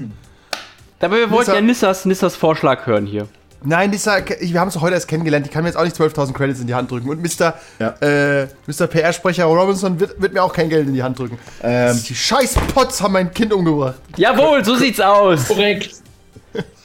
Aber 1.02 1.16
wir 1.18 1.30
wollten 1.32 1.52
Nissa- 1.52 1.56
ja 1.56 1.62
Nissas, 1.62 2.06
Nissas 2.06 2.36
Vorschlag 2.36 2.86
hören 2.88 3.06
hier. 3.06 3.28
Nein, 3.64 3.92
dieser, 3.92 4.18
wir 4.40 4.60
haben 4.60 4.70
es 4.70 4.74
doch 4.76 4.82
heute 4.82 4.94
erst 4.96 5.08
kennengelernt. 5.10 5.46
Die 5.46 5.50
kann 5.50 5.64
mir 5.64 5.70
jetzt 5.70 5.76
auch 5.78 5.84
nicht 5.84 5.96
12.000 5.98 6.32
Credits 6.34 6.60
in 6.62 6.68
die 6.68 6.76
Hand 6.76 6.90
drücken. 6.90 7.10
Und 7.10 7.22
Mr. 7.22 7.56
Ja. 7.80 7.90
Äh, 8.00 8.48
Mr. 8.68 8.88
PR-Sprecher 8.88 9.44
Robinson 9.46 10.00
wird, 10.00 10.22
wird 10.22 10.34
mir 10.34 10.42
auch 10.44 10.54
kein 10.54 10.70
Geld 10.70 10.88
in 10.88 10.94
die 10.94 11.04
Hand 11.04 11.20
drücken. 11.20 11.38
Ähm, 11.62 12.00
Die 12.08 12.16
scheiß 12.16 12.56
Pots 12.74 13.02
haben 13.02 13.14
mein 13.14 13.34
Kind 13.34 13.52
umgebracht. 13.52 13.96
Jawohl, 14.16 14.64
so 14.64 14.76
sieht's 14.76 15.02
aus. 15.02 15.48
Korrekt. 15.48 15.92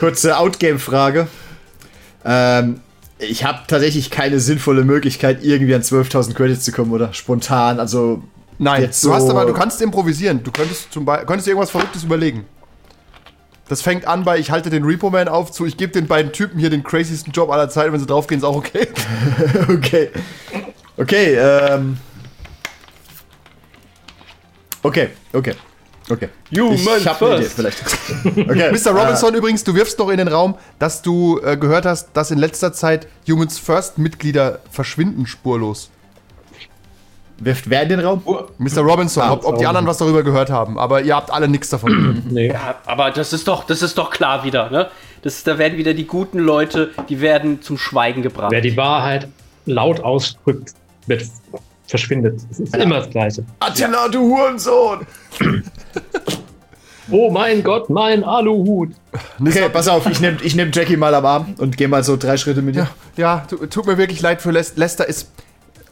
kurze 0.00 0.37
Outgame-Frage. 0.37 1.28
Ähm, 2.25 2.81
ich 3.19 3.45
habe 3.45 3.61
tatsächlich 3.69 4.11
keine 4.11 4.40
sinnvolle 4.40 4.85
Möglichkeit, 4.85 5.45
irgendwie 5.45 5.75
an 5.75 5.83
12.000 5.83 6.35
Credits 6.35 6.64
zu 6.64 6.73
kommen, 6.73 6.90
oder? 6.93 7.12
Spontan, 7.12 7.78
also. 7.78 8.23
Nein, 8.59 8.83
Jetzt 8.83 9.02
du 9.02 9.09
so- 9.09 9.14
hast 9.14 9.28
aber, 9.28 9.47
du 9.47 9.52
kannst 9.52 9.81
improvisieren. 9.83 10.43
Du 10.43 10.50
könntest 10.52 10.93
zum 10.93 11.04
Beispiel, 11.04 11.26
könntest 11.26 11.47
dir 11.47 11.52
irgendwas 11.52 11.71
Verrücktes 11.71 12.04
überlegen. 12.04 12.45
Das 13.68 13.80
fängt 13.80 14.06
an 14.06 14.25
bei, 14.25 14.38
ich 14.38 14.50
halte 14.50 14.68
den 14.68 14.85
Repo-Man 14.85 15.28
auf, 15.28 15.50
zu, 15.50 15.64
ich 15.64 15.76
gebe 15.76 15.92
den 15.92 16.06
beiden 16.06 16.33
Typen 16.33 16.59
hier 16.59 16.68
den 16.68 16.85
craziesten 16.85 17.33
Job 17.33 17.50
aller 17.50 17.71
Zeiten, 17.71 17.92
wenn 17.92 18.00
sie 18.00 18.06
draufgehen, 18.06 18.40
ist 18.40 18.44
auch 18.44 18.56
okay. 18.56 18.88
Okay. 19.68 20.11
Okay, 20.97 21.35
ähm. 21.35 21.97
Okay, 24.83 25.09
okay. 25.33 25.54
Okay. 26.11 26.28
Human 26.54 26.75
ich 26.99 27.06
hab 27.06 27.23
eine 27.23 27.37
Idee, 27.37 27.44
first. 27.44 27.54
vielleicht. 27.56 27.83
Okay. 28.50 28.71
Mr. 28.71 28.90
Robinson 28.90 29.35
übrigens, 29.35 29.64
du 29.64 29.75
wirfst 29.75 29.99
noch 29.99 30.11
in 30.11 30.18
den 30.18 30.28
Raum, 30.28 30.56
dass 30.78 31.00
du 31.00 31.40
äh, 31.42 31.56
gehört 31.56 31.87
hast, 31.87 32.11
dass 32.12 32.30
in 32.30 32.38
letzter 32.38 32.73
Zeit 32.75 33.09
Humans 33.26 33.59
First 33.59 33.97
Mitglieder 33.97 34.61
verschwinden 34.71 35.26
spurlos. 35.26 35.90
Wirft 37.38 37.69
wer 37.69 37.83
in 37.83 37.88
den 37.88 38.00
Raum? 38.00 38.23
Oh, 38.25 38.43
Mr. 38.59 38.79
Robinson, 38.81 39.23
Ah, 39.23 39.33
ob, 39.33 39.45
ob 39.45 39.59
die 39.59 39.67
anderen 39.67 39.87
was 39.87 39.99
darüber 39.99 40.23
gehört 40.23 40.50
haben, 40.50 40.79
aber 40.79 41.03
ihr 41.03 41.17
habt 41.17 41.33
alle 41.33 41.49
nichts 41.49 41.69
davon. 41.69 42.23
Nee. 42.31 42.49
Ja, 42.53 42.76
aber 42.87 43.11
das 43.11 43.33
ist 43.33 43.49
doch, 43.49 43.64
das 43.64 43.83
ist 43.83 43.99
doch 43.99 44.11
klar 44.11 44.45
wieder, 44.45 44.71
ne? 44.71 44.88
Das, 45.23 45.43
da 45.43 45.59
werden 45.59 45.76
wieder 45.79 45.95
die 45.95 46.07
guten 46.07 46.38
Leute, 46.38 46.91
die 47.09 47.21
werden 47.21 47.61
zum 47.62 47.76
Schweigen 47.79 48.23
gebracht. 48.23 48.53
Wer 48.53 48.61
die 48.61 48.76
Wahrheit 48.76 49.26
laut 49.67 50.00
ausdrückt, 50.00 50.75
wird 51.07 51.25
verschwindet. 51.87 52.41
Es 52.50 52.61
ist 52.61 52.76
immer 52.76 52.97
das 52.99 53.11
Gleiche. 53.11 53.45
Attila, 53.61 54.09
du 54.09 54.21
Hurensohn! 54.37 55.07
Oh 57.11 57.31
mein 57.31 57.62
Gott, 57.62 57.91
mein 57.91 58.25
Aluhut. 58.25 58.91
Okay, 59.38 59.69
pass 59.71 59.88
auf, 59.88 60.07
ich 60.07 60.21
nehm, 60.21 60.38
ich 60.43 60.55
nehm 60.55 60.71
Jackie 60.73 60.97
mal 60.97 61.14
am 61.14 61.26
Arm 61.26 61.55
und 61.59 61.76
geh 61.76 61.87
mal 61.87 62.03
so 62.03 62.17
drei 62.17 62.37
Schritte 62.38 62.62
mit 62.62 62.76
dir. 62.76 62.88
ja, 63.17 63.45
tu, 63.49 63.57
tut 63.67 63.87
mir 63.87 63.99
wirklich 63.99 64.23
leid 64.23 64.41
für 64.41 64.50
Les 64.53 64.76
Lester, 64.76 65.07
ist 65.07 65.31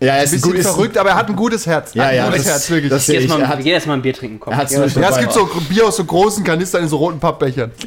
Ja, 0.03 0.15
er 0.15 0.19
ein 0.19 0.25
ist 0.25 0.31
bisschen 0.33 0.51
gut- 0.51 0.59
ist- 0.61 0.67
verrückt, 0.67 0.99
aber 0.99 1.11
er 1.11 1.17
hat 1.17 1.29
ein 1.29 1.37
gutes 1.37 1.67
Herz. 1.67 1.95
Ja, 1.95 2.03
Hat 2.05 2.11
ein 2.11 2.17
ja, 2.17 2.27
gutes 2.27 2.43
das- 2.45 2.53
Herz, 2.53 2.71
wirklich. 2.71 2.91
das- 2.91 3.09
erst 3.09 3.25
Ich- 3.25 3.31
er 3.31 3.39
mal, 3.39 3.49
hat- 3.49 3.63
geh 3.63 3.71
erst 3.71 3.87
mal 3.87 3.95
ein 3.95 4.03
Bier 4.03 4.15
trinken, 4.15 4.41
komm. 4.41 4.53
Er 4.53 4.57
hat's 4.59 4.71
Geh 4.73 4.79
durch- 4.79 4.95
ja, 4.97 5.09
es 5.11 5.19
gibt 5.19 5.33
so 5.33 5.47
Bier 5.69 5.87
aus 5.87 5.97
so 5.97 6.05
großen 6.05 6.43
Kanistern 6.45 6.83
in 6.83 6.89
so 6.89 6.97
roten 6.97 7.21
Pappbechern. 7.21 7.71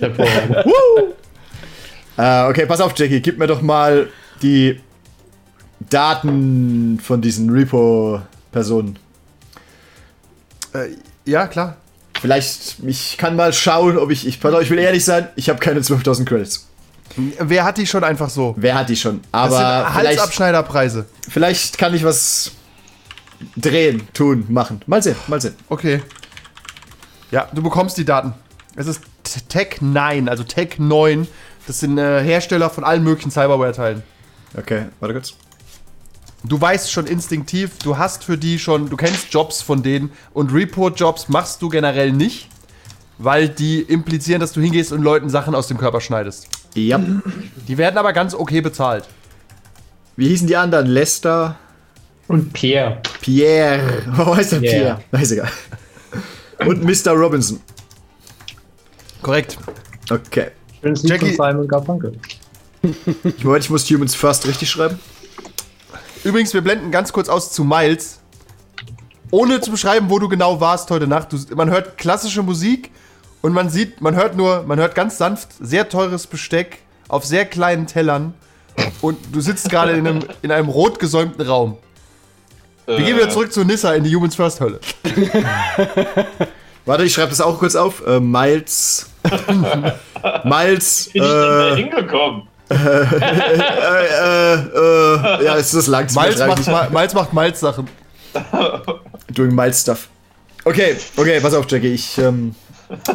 Äh, 2.17 2.47
okay, 2.47 2.65
pass 2.65 2.79
auf, 2.79 2.93
Jackie, 2.97 3.19
gib 3.19 3.37
mir 3.37 3.47
doch 3.47 3.61
mal 3.61 4.07
die 4.41 4.79
Daten 5.89 6.97
von 7.03 7.21
diesen 7.21 7.49
Repo-Personen. 7.49 8.97
Äh, 10.73 10.87
ja, 11.25 11.47
klar. 11.47 11.75
Vielleicht, 12.21 12.77
ich 12.87 13.17
kann 13.17 13.35
mal 13.35 13.51
schauen, 13.51 13.97
ob 13.97 14.11
ich, 14.11 14.25
ich, 14.25 14.39
pass 14.39 14.53
auf, 14.53 14.61
ich 14.61 14.69
will 14.69 14.79
ehrlich 14.79 15.03
sein, 15.03 15.27
ich 15.35 15.49
habe 15.49 15.59
keine 15.59 15.81
12.000 15.81 16.25
Credits. 16.25 16.67
Wer 17.17 17.63
hat 17.63 17.77
die 17.77 17.87
schon 17.87 18.03
einfach 18.03 18.29
so? 18.29 18.53
Wer 18.57 18.75
hat 18.75 18.89
die 18.89 18.95
schon? 18.95 19.21
Das 19.31 19.53
Aber 19.53 19.57
sind 19.57 19.93
vielleicht, 19.99 20.19
Halsabschneiderpreise. 20.19 21.05
vielleicht 21.29 21.77
kann 21.77 21.93
ich 21.93 22.03
was 22.03 22.51
drehen, 23.55 24.07
tun, 24.13 24.45
machen. 24.49 24.81
Mal 24.85 25.01
sehen, 25.01 25.15
mal 25.27 25.39
sehen. 25.39 25.55
Okay. 25.69 26.01
Ja, 27.31 27.47
du 27.53 27.61
bekommst 27.61 27.97
die 27.97 28.05
Daten. 28.05 28.33
Es 28.75 28.87
ist 28.87 29.01
Tech 29.49 29.77
9, 29.81 30.29
also 30.29 30.43
Tech 30.43 30.77
9. 30.77 31.27
Das 31.67 31.79
sind 31.79 31.97
äh, 31.97 32.23
Hersteller 32.23 32.69
von 32.69 32.83
allen 32.83 33.03
möglichen 33.03 33.31
Cyberware-Teilen. 33.31 34.03
Okay, 34.57 34.85
warte 34.99 35.13
kurz. 35.13 35.33
Du 36.43 36.61
weißt 36.61 36.91
schon 36.91 37.07
instinktiv, 37.07 37.71
du 37.83 37.97
hast 37.97 38.23
für 38.23 38.37
die 38.37 38.59
schon, 38.59 38.89
du 38.89 38.97
kennst 38.97 39.33
Jobs 39.33 39.63
von 39.63 39.81
denen 39.81 40.11
und 40.31 40.53
Report-Jobs 40.53 41.27
machst 41.27 41.61
du 41.61 41.69
generell 41.69 42.11
nicht, 42.11 42.49
weil 43.17 43.49
die 43.49 43.81
implizieren, 43.81 44.41
dass 44.41 44.51
du 44.51 44.61
hingehst 44.61 44.91
und 44.91 45.01
Leuten 45.01 45.29
Sachen 45.29 45.55
aus 45.55 45.67
dem 45.67 45.79
Körper 45.79 46.01
schneidest. 46.01 46.47
Ja. 46.75 46.99
Die 47.67 47.77
werden 47.77 47.97
aber 47.97 48.13
ganz 48.13 48.33
okay 48.35 48.61
bezahlt. 48.61 49.05
Wie 50.17 50.27
hießen 50.29 50.47
die 50.47 50.55
anderen? 50.55 50.87
Lester, 50.87 51.57
Und 52.27 52.53
Pierre. 52.53 53.01
Pierre. 53.21 54.03
Wo 54.11 54.35
heißt 54.35 54.53
der 54.53 54.59
Pierre. 54.59 54.75
Pierre? 54.75 55.01
Weiß 55.11 55.31
egal. 55.31 55.49
Und 56.65 56.83
Mr. 56.83 57.11
Robinson. 57.11 57.59
Korrekt. 59.21 59.57
Okay. 60.09 60.51
Schönes 60.81 61.03
Lied 61.03 61.11
Jackie- 61.11 61.33
von 61.33 61.49
Simon 61.51 61.67
Garfunkel. 61.67 62.19
Ich, 63.23 63.43
Moment, 63.43 63.63
ich 63.63 63.69
muss 63.69 63.89
Humans 63.89 64.13
First 64.15 64.45
richtig 64.47 64.69
schreiben. 64.69 64.99
Übrigens, 66.23 66.53
wir 66.53 66.61
blenden 66.61 66.91
ganz 66.91 67.11
kurz 67.11 67.29
aus 67.29 67.51
zu 67.51 67.63
Miles. 67.63 68.19
Ohne 69.31 69.59
zu 69.61 69.71
beschreiben, 69.71 70.09
wo 70.09 70.19
du 70.19 70.29
genau 70.29 70.61
warst 70.61 70.91
heute 70.91 71.07
Nacht. 71.07 71.33
Du, 71.33 71.37
man 71.55 71.69
hört 71.71 71.97
klassische 71.97 72.43
Musik 72.43 72.91
und 73.45 73.53
man 73.53 73.69
sieht, 73.69 74.01
man 74.01 74.15
hört 74.15 74.35
nur, 74.35 74.63
man 74.63 74.79
hört 74.79 74.95
ganz 74.95 75.19
sanft 75.19 75.49
sehr 75.59 75.87
teures 75.87 76.25
Besteck 76.25 76.79
auf 77.07 77.23
sehr 77.25 77.45
kleinen 77.45 77.85
Tellern. 77.85 78.33
Und 79.01 79.19
du 79.31 79.39
sitzt 79.39 79.69
gerade 79.69 79.91
in 79.93 80.07
einem, 80.07 80.25
in 80.41 80.51
einem 80.51 80.67
rot 80.67 80.97
gesäumten 80.99 81.45
Raum. 81.47 81.77
Wir 82.87 82.97
gehen 82.97 83.15
wieder 83.17 83.29
zurück 83.29 83.53
zu 83.53 83.63
Nissa 83.63 83.93
in 83.93 84.03
die 84.03 84.15
Humans 84.15 84.35
First 84.35 84.59
Hölle. 84.59 84.79
Warte, 86.85 87.03
ich 87.03 87.13
schreibe 87.13 87.29
das 87.29 87.39
auch 87.41 87.57
kurz 87.59 87.75
auf. 87.75 88.05
Äh, 88.05 88.19
Miles. 88.19 89.09
Miles. 90.43 91.09
Bin 91.13 91.21
ich 91.23 91.29
denn 91.29 91.39
da 91.39 91.69
Äh, 91.69 91.75
hingekommen? 91.75 92.47
äh, 92.69 92.75
äh, 94.55 95.45
ja, 95.45 95.55
es 95.57 95.73
ist 95.73 95.85
lang. 95.87 96.05
es 96.05 96.15
Miles 96.15 96.35
übertreibe 96.35 96.71
macht, 96.71 96.91
Ma- 96.91 96.99
Miles 96.99 97.13
macht 97.13 97.31
Miles 97.33 97.59
Sachen. 97.59 97.87
ich. 98.33 98.41
Doing 99.35 99.53
Miles 99.55 99.81
Stuff. 99.81 100.09
Okay, 100.63 100.95
okay, 101.15 101.39
pass 101.39 101.53
auf, 101.53 101.65
Jackie. 101.69 101.93
Ich, 101.93 102.17
ähm, 102.17 102.55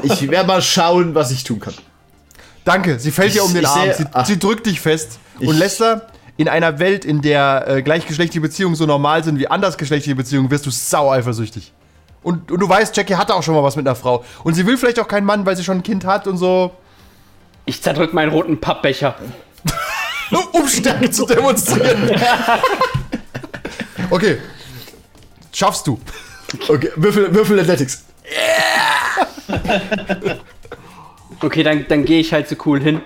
ich 0.02 0.30
werde 0.30 0.46
mal 0.46 0.62
schauen, 0.62 1.14
was 1.14 1.30
ich 1.30 1.44
tun 1.44 1.60
kann. 1.60 1.74
Danke, 2.64 2.98
sie 3.00 3.10
fällt 3.10 3.34
dir 3.34 3.44
um 3.44 3.52
den 3.54 3.66
Arm. 3.66 3.82
sehe- 3.84 3.94
Sie, 3.94 4.04
ach. 4.12 4.26
sie 4.26 4.38
drückt 4.38 4.66
dich 4.66 4.80
fest. 4.80 5.18
Und 5.40 5.56
Lester, 5.58 6.06
in 6.36 6.48
einer 6.48 6.78
Welt, 6.78 7.04
in 7.04 7.22
der 7.22 7.64
äh, 7.66 7.82
gleichgeschlechtliche 7.82 8.40
Beziehungen 8.40 8.74
so 8.74 8.86
normal 8.86 9.24
sind 9.24 9.38
wie 9.38 9.48
andersgeschlechtliche 9.48 10.14
Beziehungen, 10.14 10.50
wirst 10.50 10.66
du 10.66 10.70
sau 10.70 11.10
eifersüchtig. 11.10 11.72
Und, 12.22 12.52
und 12.52 12.60
du 12.60 12.68
weißt, 12.68 12.94
Jackie 12.96 13.14
hatte 13.16 13.34
auch 13.34 13.42
schon 13.42 13.54
mal 13.54 13.62
was 13.62 13.76
mit 13.76 13.86
einer 13.86 13.96
Frau. 13.96 14.24
Und 14.44 14.54
sie 14.54 14.66
will 14.66 14.76
vielleicht 14.76 15.00
auch 15.00 15.08
keinen 15.08 15.24
Mann, 15.24 15.46
weil 15.46 15.56
sie 15.56 15.64
schon 15.64 15.78
ein 15.78 15.82
Kind 15.82 16.04
hat 16.04 16.26
und 16.26 16.36
so. 16.36 16.72
Ich 17.64 17.82
zerdrück 17.82 18.12
meinen 18.12 18.30
roten 18.30 18.60
Pappbecher. 18.60 19.16
Um 20.52 20.68
Stärke 20.68 21.10
zu 21.10 21.26
demonstrieren. 21.26 22.08
okay. 24.10 24.38
Schaffst 25.52 25.86
du. 25.88 25.98
Okay, 26.68 26.90
Würfel, 26.96 27.34
Würfel 27.34 27.58
Athletics. 27.58 28.04
Okay, 31.42 31.62
dann, 31.62 31.86
dann 31.88 32.04
gehe 32.04 32.20
ich 32.20 32.32
halt 32.32 32.48
so 32.48 32.56
cool 32.66 32.80
hin. 32.80 33.00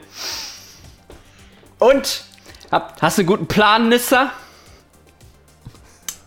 Und? 1.78 2.24
Hab, 2.70 3.00
hast 3.00 3.18
du 3.18 3.22
einen 3.22 3.28
guten 3.28 3.46
Plan, 3.46 3.88
Nissa? 3.88 4.32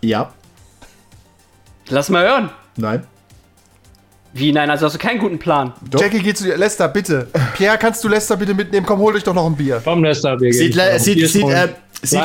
Ja. 0.02 0.32
Lass 1.90 2.10
mal 2.10 2.24
hören. 2.24 2.50
Nein. 2.78 3.04
Wie, 4.34 4.52
nein, 4.52 4.70
also 4.70 4.86
hast 4.86 4.94
du 4.94 5.00
keinen 5.00 5.20
guten 5.20 5.40
Plan. 5.40 5.74
Doch. 5.90 6.00
Jackie, 6.00 6.20
geh 6.20 6.34
zu 6.34 6.44
dir. 6.44 6.58
Lester, 6.58 6.88
bitte. 6.88 7.28
Pierre, 7.56 7.78
kannst 7.78 8.04
du 8.04 8.08
Lester 8.08 8.38
bitte 8.38 8.54
mitnehmen? 8.54 8.86
Komm, 8.86 9.00
hol 9.00 9.16
euch 9.16 9.24
doch 9.24 9.34
noch 9.34 9.46
ein 9.46 9.56
Bier. 9.56 9.82
Komm, 9.84 10.04
Lester, 10.04 10.40
wir 10.40 10.54
Sieht, 10.54 10.76
gehen. 10.76 10.86
Le 10.92 11.00
sieht, 11.00 11.30
sieht, 11.30 11.50
äh, 11.50 11.70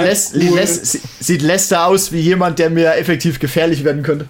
Les. 0.04 0.32
Les 0.34 0.98
sieht 1.20 1.42
Lester 1.42 1.86
aus 1.86 2.12
wie 2.12 2.20
jemand, 2.20 2.58
der 2.58 2.70
mir 2.70 2.94
effektiv 2.96 3.38
gefährlich 3.38 3.82
werden 3.82 4.02
könnte. 4.02 4.28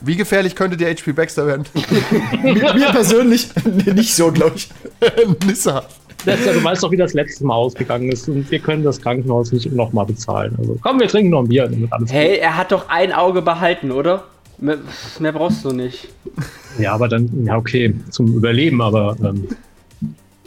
Wie 0.00 0.16
gefährlich 0.16 0.54
könnte 0.54 0.76
dir 0.76 0.88
HP 0.88 1.12
Baxter 1.12 1.46
werden? 1.46 1.64
mir, 2.42 2.54
mir 2.74 2.90
persönlich 2.90 3.48
nicht 3.94 4.14
so, 4.14 4.30
glaube 4.30 4.56
ich. 4.56 4.68
Nissa. 5.46 5.84
Lester, 6.24 6.52
du 6.54 6.64
weißt 6.64 6.82
doch, 6.82 6.90
wie 6.90 6.96
das 6.96 7.14
letzte 7.14 7.44
Mal 7.44 7.54
ausgegangen 7.54 8.10
ist 8.10 8.28
und 8.28 8.50
wir 8.50 8.58
können 8.58 8.82
das 8.82 9.00
Krankenhaus 9.00 9.52
nicht 9.52 9.70
nochmal 9.72 10.06
bezahlen. 10.06 10.54
Also 10.58 10.76
komm, 10.82 10.98
wir 10.98 11.06
trinken 11.08 11.30
noch 11.30 11.42
ein 11.42 11.48
Bier. 11.48 11.70
Hey, 12.08 12.38
er 12.38 12.56
hat 12.56 12.72
doch 12.72 12.88
ein 12.88 13.12
Auge 13.12 13.42
behalten, 13.42 13.92
oder? 13.92 14.24
Mehr, 14.58 14.78
mehr 15.20 15.32
brauchst 15.32 15.64
du 15.64 15.70
nicht. 15.70 16.08
gut. 16.24 16.34
Ja, 16.78 16.92
aber 16.94 17.08
dann, 17.08 17.44
ja, 17.44 17.56
okay, 17.56 17.94
zum 18.10 18.34
Überleben, 18.34 18.80
aber 18.82 19.16
ähm, 19.22 19.48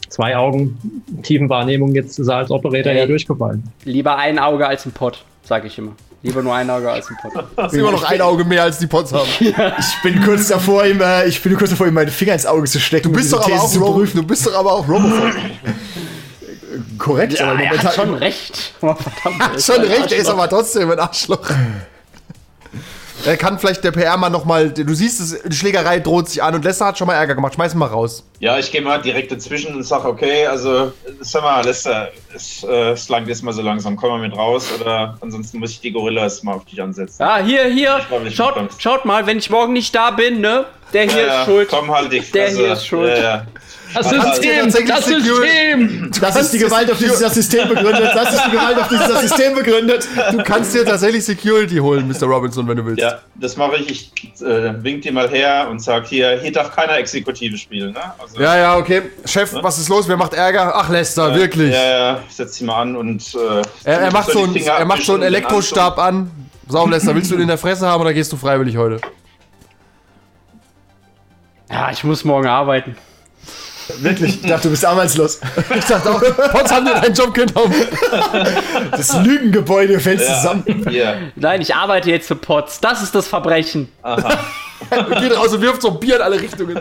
zwei 0.09 0.35
Augen, 0.35 0.77
Tiefenwahrnehmung, 1.23 1.93
jetzt 1.95 2.19
ist 2.19 2.27
er 2.27 2.37
als 2.37 2.51
Operator 2.51 2.91
Hey. 2.91 2.99
ja 3.01 3.05
durchgefallen. 3.07 3.63
Lieber 3.85 4.17
ein 4.17 4.37
Auge 4.39 4.67
als 4.67 4.85
ein 4.85 4.91
Pott, 4.91 5.23
sag 5.43 5.65
ich 5.65 5.77
immer. 5.77 5.93
Lieber 6.21 6.43
nur 6.43 6.53
ein 6.53 6.69
Auge 6.69 6.91
als 6.91 7.09
ein 7.09 7.17
Pott. 7.21 7.45
Das 7.55 7.71
ist 7.71 7.79
immer 7.79 7.91
noch 7.91 8.03
ein 8.03 8.21
Auge 8.21 8.43
mehr 8.43 8.63
als 8.63 8.77
die 8.79 8.87
Pots 8.87 9.13
haben. 9.13 9.29
Ich 9.39 10.01
bin 10.03 10.21
kurz 10.23 10.47
davor, 10.49 10.85
ihm, 10.85 10.99
äh, 11.01 11.27
ich 11.27 11.41
bin 11.41 11.55
kurz 11.57 11.69
davor, 11.69 11.87
ihm 11.87 11.93
meine 11.93 12.11
Finger 12.11 12.33
ins 12.33 12.45
Auge 12.45 12.67
zu 12.67 12.79
stecken. 12.79 13.11
Du 13.11 13.17
bist 13.17 13.31
doch 13.31 13.45
aber 13.45 13.61
auch 13.61 13.75
Robo, 13.75 14.03
du 14.05 14.23
bist 14.23 14.45
doch 14.45 14.55
aber 14.55 14.73
auch 14.73 14.87
Robophob. 14.87 15.33
korrekt. 16.97 17.39
Ja, 17.39 17.51
aber 17.51 17.61
er 17.61 17.77
hat 17.83 17.93
schon 17.93 18.13
recht. 18.15 18.73
Oh, 18.81 18.93
verdammt, 18.95 19.41
er 19.41 19.47
Hat 19.53 19.61
schon 19.61 19.81
recht, 19.81 20.11
er 20.11 20.17
ist 20.17 20.29
aber 20.29 20.49
trotzdem 20.49 20.91
ein 20.91 20.99
Arschloch. 20.99 21.49
Er 23.29 23.37
kann 23.37 23.59
vielleicht 23.59 23.83
der 23.83 23.91
PR-Mann 23.91 24.31
nochmal, 24.31 24.71
du 24.71 24.91
siehst, 24.95 25.19
es, 25.19 25.39
die 25.43 25.55
Schlägerei 25.55 25.99
droht 25.99 26.29
sich 26.29 26.41
an 26.41 26.55
und 26.55 26.65
Lester 26.65 26.87
hat 26.87 26.97
schon 26.97 27.05
mal 27.05 27.13
Ärger 27.13 27.35
gemacht. 27.35 27.53
Schmeiß 27.53 27.73
ihn 27.75 27.77
mal 27.77 27.85
raus. 27.85 28.25
Ja, 28.39 28.57
ich 28.57 28.71
gehe 28.71 28.81
mal 28.81 28.99
direkt 28.99 29.31
dazwischen 29.31 29.75
und 29.75 29.83
sage, 29.83 30.07
okay, 30.07 30.47
also 30.47 30.93
sag 31.19 31.43
mal, 31.43 31.63
Lester, 31.63 32.09
es, 32.35 32.63
äh, 32.63 32.91
es 32.91 33.07
langt 33.07 33.27
jetzt 33.27 33.43
mal 33.43 33.53
so 33.53 33.61
langsam, 33.61 33.95
komm 33.97 34.09
mal 34.09 34.19
mit 34.27 34.35
raus 34.35 34.69
oder 34.79 35.15
ansonsten 35.21 35.59
muss 35.59 35.69
ich 35.71 35.79
die 35.79 35.91
Gorillas 35.91 36.41
mal 36.41 36.55
auf 36.55 36.65
dich 36.65 36.81
ansetzen. 36.81 37.21
Ah, 37.21 37.37
hier, 37.37 37.65
hier. 37.65 38.01
glaub, 38.07 38.31
Schaut, 38.31 38.55
schaut 38.79 39.05
mal, 39.05 39.27
wenn 39.27 39.37
ich 39.37 39.51
morgen 39.51 39.73
nicht 39.73 39.93
da 39.93 40.09
bin, 40.09 40.41
ne? 40.41 40.65
Der 40.91 41.03
hier 41.03 41.27
Ja, 41.27 41.41
ist 41.41 41.45
schuld. 41.45 41.69
Komm, 41.69 41.91
halt 41.91 42.11
die 42.11 42.21
Der 42.21 42.47
Fresse. 42.47 42.57
hier 42.57 42.73
ist 42.73 42.85
schuld. 42.87 43.15
Ja, 43.15 43.23
ja. 43.23 43.45
Das 43.93 44.09
System, 44.09 44.87
das 44.87 45.05
System. 45.05 46.11
Das 46.21 46.35
ist 46.35 46.51
die 46.53 46.59
Gewalt, 46.59 46.91
auf 46.91 46.97
die 46.97 47.05
sich 47.07 47.19
das 47.19 47.33
System 47.33 47.67
begründet. 47.69 48.11
Das 48.13 48.33
ist 48.35 48.45
die 48.45 48.51
Gewalt, 48.51 48.77
auf 48.79 48.87
die 48.87 48.97
sich 48.97 49.07
das 49.07 49.21
System 49.21 49.55
begründet. 49.55 50.07
Du 50.31 50.43
kannst 50.43 50.73
dir 50.75 50.85
tatsächlich 50.85 51.25
Security 51.25 51.77
holen, 51.77 52.07
Mr. 52.07 52.27
Robinson, 52.27 52.67
wenn 52.67 52.77
du 52.77 52.85
willst. 52.85 53.01
Ja, 53.01 53.19
das 53.35 53.57
mache 53.57 53.77
ich. 53.77 53.89
Ich 53.89 54.41
äh, 54.41 54.83
wink 54.83 55.01
dir 55.01 55.11
mal 55.11 55.29
her 55.29 55.67
und 55.69 55.81
sag 55.81 56.07
hier, 56.07 56.39
hier 56.41 56.51
darf 56.51 56.75
keiner 56.75 56.97
Exekutive 56.97 57.57
spielen, 57.57 57.93
ne? 57.93 57.99
Also, 58.19 58.39
Ja, 58.39 58.57
ja, 58.57 58.77
okay. 58.77 59.03
Chef, 59.25 59.53
was 59.61 59.79
ist 59.79 59.89
los? 59.89 60.07
Wer 60.07 60.17
macht 60.17 60.33
Ärger? 60.33 60.73
Ach, 60.75 60.89
Lester, 60.89 61.33
wirklich. 61.35 61.73
Ja, 61.73 61.89
ja, 61.89 62.19
setz 62.29 62.57
dich 62.57 62.67
mal 62.67 62.81
an 62.81 62.95
und. 62.95 63.23
Äh, 63.35 63.61
Er, 63.85 64.01
er 64.01 64.11
macht 64.13 64.31
so 64.31 64.43
einen, 64.43 64.55
er 64.55 64.85
macht 64.85 65.03
so 65.03 65.13
einen 65.13 65.21
den 65.21 65.27
Elektrostab 65.33 65.97
an. 65.97 66.29
Sau, 66.67 66.85
Lester, 66.87 67.15
willst 67.15 67.31
du 67.31 67.35
ihn 67.35 67.41
in 67.41 67.47
der 67.47 67.57
Fresse 67.57 67.87
haben 67.87 68.01
oder 68.01 68.13
gehst 68.13 68.31
du 68.31 68.37
freiwillig 68.37 68.77
heute? 68.77 69.01
Ja, 71.71 71.89
ich 71.91 72.03
muss 72.03 72.23
morgen 72.23 72.47
arbeiten. 72.47 72.95
Wirklich, 73.99 74.43
ich 74.43 74.49
dachte, 74.49 74.63
du 74.67 74.69
bist 74.71 74.85
arbeitslos. 74.85 75.39
Ich 75.77 75.85
dachte 75.85 76.11
auch, 76.11 76.21
Potts 76.51 76.71
haben 76.71 76.85
dir 76.85 76.93
deinen 77.01 77.13
Job 77.15 77.33
genommen. 77.33 77.73
Das 78.91 79.15
Lügengebäude 79.23 79.99
fällt 79.99 80.21
Anzug. 80.21 80.35
zusammen. 80.35 80.83
Ja, 80.85 80.89
hier. 80.91 81.17
Nein, 81.35 81.61
ich 81.61 81.73
arbeite 81.75 82.09
jetzt 82.11 82.27
für 82.27 82.35
Potts. 82.35 82.79
Das 82.79 83.01
ist 83.03 83.13
das 83.15 83.27
Verbrechen. 83.27 83.89
Geht 85.19 85.35
raus 85.37 85.53
und 85.53 85.61
wirft 85.61 85.81
so 85.81 85.91
Bier 85.91 86.17
in 86.17 86.21
alle 86.21 86.39
Richtungen. 86.39 86.79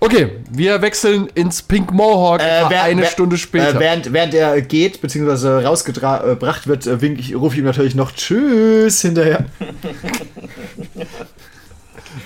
Okay, 0.00 0.38
wir 0.50 0.82
wechseln 0.82 1.28
ins 1.34 1.62
Pink 1.62 1.92
Mohawk 1.92 2.40
etwa 2.40 2.70
wer- 2.70 2.82
eine 2.82 3.02
wer- 3.02 3.08
Stunde 3.08 3.38
später. 3.38 3.76
Äh, 3.76 3.78
während, 3.78 4.12
während 4.12 4.34
er 4.34 4.60
geht, 4.60 5.00
beziehungsweise 5.00 5.62
rausgebracht 5.64 6.66
wird, 6.66 6.86
äh, 6.88 7.00
wink 7.00 7.20
ich, 7.20 7.36
rufe 7.36 7.54
ich 7.54 7.60
ihm 7.60 7.66
natürlich 7.66 7.94
noch 7.94 8.10
Tschüss 8.10 9.00
hinterher. 9.02 9.44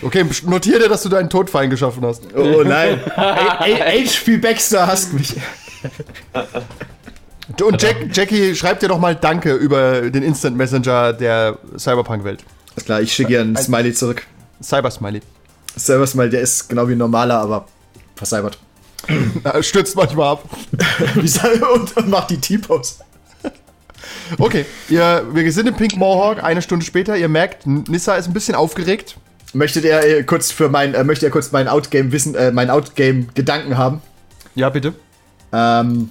Okay, 0.06 0.24
notier 0.44 0.78
dir, 0.78 0.88
dass 0.88 1.02
du 1.02 1.08
deinen 1.08 1.28
Todfeind 1.28 1.70
geschaffen 1.70 2.04
hast. 2.04 2.24
Oh, 2.34 2.58
oh 2.58 2.62
nein. 2.64 3.00
HP 3.16 4.38
Baxter 4.38 4.86
hasst 4.86 5.12
mich. 5.12 5.34
Und 7.60 7.80
Jack, 7.80 7.96
Jackie, 8.12 8.54
schreib 8.54 8.80
dir 8.80 8.88
doch 8.88 8.98
mal 8.98 9.14
Danke 9.14 9.54
über 9.54 10.10
den 10.10 10.22
Instant 10.22 10.56
Messenger 10.56 11.12
der 11.12 11.58
Cyberpunk-Welt. 11.78 12.44
Ist 12.76 12.86
klar, 12.86 13.00
ich 13.00 13.12
schicke 13.12 13.32
ihr 13.32 13.40
einen 13.40 13.56
Smiley 13.56 13.94
zurück. 13.94 14.26
Cybersmiley. 14.62 15.22
Server 15.76 16.06
Smiley, 16.06 16.30
der 16.30 16.40
ist 16.40 16.68
genau 16.68 16.88
wie 16.88 16.92
ein 16.92 16.98
normaler, 16.98 17.38
aber 17.38 17.66
vercybert. 18.14 18.58
Stürzt 19.60 19.94
manchmal 19.94 20.32
ab. 20.32 20.44
Und 21.74 22.08
macht 22.08 22.30
die 22.30 22.40
T-Pose. 22.40 22.94
Okay, 24.38 24.66
ihr, 24.88 25.24
wir 25.32 25.52
sind 25.52 25.68
im 25.68 25.74
Pink 25.74 25.96
Mohawk, 25.96 26.42
eine 26.42 26.62
Stunde 26.62 26.84
später. 26.84 27.16
Ihr 27.16 27.28
merkt, 27.28 27.66
Nissa 27.66 28.16
ist 28.16 28.26
ein 28.26 28.32
bisschen 28.32 28.54
aufgeregt. 28.54 29.16
Möchtet 29.56 29.84
ihr 29.84 29.98
äh, 30.02 30.22
kurz 30.22 30.50
für 30.50 30.68
mein, 30.68 30.94
äh, 30.94 31.02
möchte 31.04 31.26
er 31.26 31.30
kurz 31.32 31.50
mein 31.52 31.66
Outgame 31.68 32.12
wissen, 32.12 32.34
äh, 32.34 32.52
mein 32.52 32.68
Outgame 32.70 33.26
Gedanken 33.34 33.76
haben? 33.78 34.02
Ja, 34.54 34.68
bitte. 34.70 34.92
Ähm, 35.52 36.10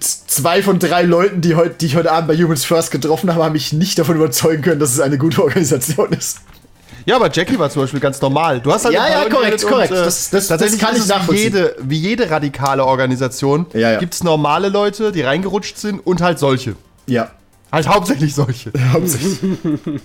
zwei 0.00 0.62
von 0.62 0.78
drei 0.78 1.02
Leuten, 1.02 1.40
die, 1.40 1.54
heut, 1.54 1.80
die 1.80 1.86
ich 1.86 1.96
heute 1.96 2.10
Abend 2.10 2.28
bei 2.28 2.36
Humans 2.36 2.64
First 2.64 2.90
getroffen 2.90 3.32
habe, 3.32 3.44
haben 3.44 3.52
mich 3.52 3.72
nicht 3.72 3.98
davon 3.98 4.16
überzeugen 4.16 4.62
können, 4.62 4.80
dass 4.80 4.92
es 4.92 5.00
eine 5.00 5.18
gute 5.18 5.42
Organisation 5.42 6.12
ist. 6.12 6.38
Ja, 7.06 7.16
aber 7.16 7.30
Jackie 7.32 7.58
war 7.58 7.70
zum 7.70 7.82
Beispiel 7.82 8.00
ganz 8.00 8.20
normal. 8.20 8.60
Du 8.60 8.72
hast 8.72 8.84
halt 8.84 8.94
Ja, 8.94 9.08
ja, 9.08 9.28
korrekt, 9.28 9.62
korrekt. 9.66 9.90
Und, 9.92 9.98
äh, 9.98 10.04
Das- 10.04 10.30
das- 10.30 10.48
tatsächlich 10.48 10.80
das 10.80 10.88
kann 10.90 10.96
ich 10.98 11.06
nachvollziehen. 11.06 11.52
Wie 11.54 11.58
jede, 11.58 11.76
wie 11.80 11.96
jede 11.98 12.30
radikale 12.30 12.84
Organisation 12.84 13.66
Ja, 13.72 13.92
ja. 13.92 13.98
gibt 13.98 14.14
es 14.14 14.22
normale 14.24 14.68
Leute, 14.68 15.12
die 15.12 15.22
reingerutscht 15.22 15.78
sind 15.78 16.00
und 16.04 16.20
halt 16.20 16.38
solche. 16.38 16.74
Ja. 17.06 17.30
Halt 17.72 17.88
hauptsächlich 17.88 18.34
solche. 18.34 18.72
Hauptsächlich. 18.92 19.38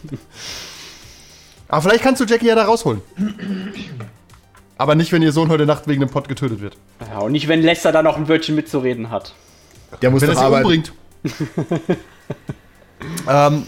Aber 1.73 1.81
vielleicht 1.81 2.03
kannst 2.03 2.21
du 2.21 2.25
Jackie 2.25 2.45
ja 2.45 2.53
da 2.53 2.65
rausholen. 2.65 3.01
Aber 4.77 4.93
nicht, 4.93 5.11
wenn 5.11 5.23
ihr 5.23 5.31
Sohn 5.31 5.49
heute 5.49 5.65
Nacht 5.65 5.87
wegen 5.87 6.01
dem 6.01 6.09
Pott 6.09 6.27
getötet 6.27 6.61
wird. 6.61 6.77
Ja, 7.09 7.17
und 7.17 7.31
nicht, 7.31 7.47
wenn 7.47 7.63
Lester 7.63 7.91
da 7.91 8.03
noch 8.03 8.15
ein 8.15 8.27
Wörtchen 8.27 8.53
mitzureden 8.53 9.09
hat. 9.09 9.33
Der 9.99 10.11
muss 10.11 10.21
Wenn 10.21 10.35
sie 10.35 10.37
arbeiten. 10.37 10.65
umbringt. 10.65 10.93
ähm, 13.27 13.65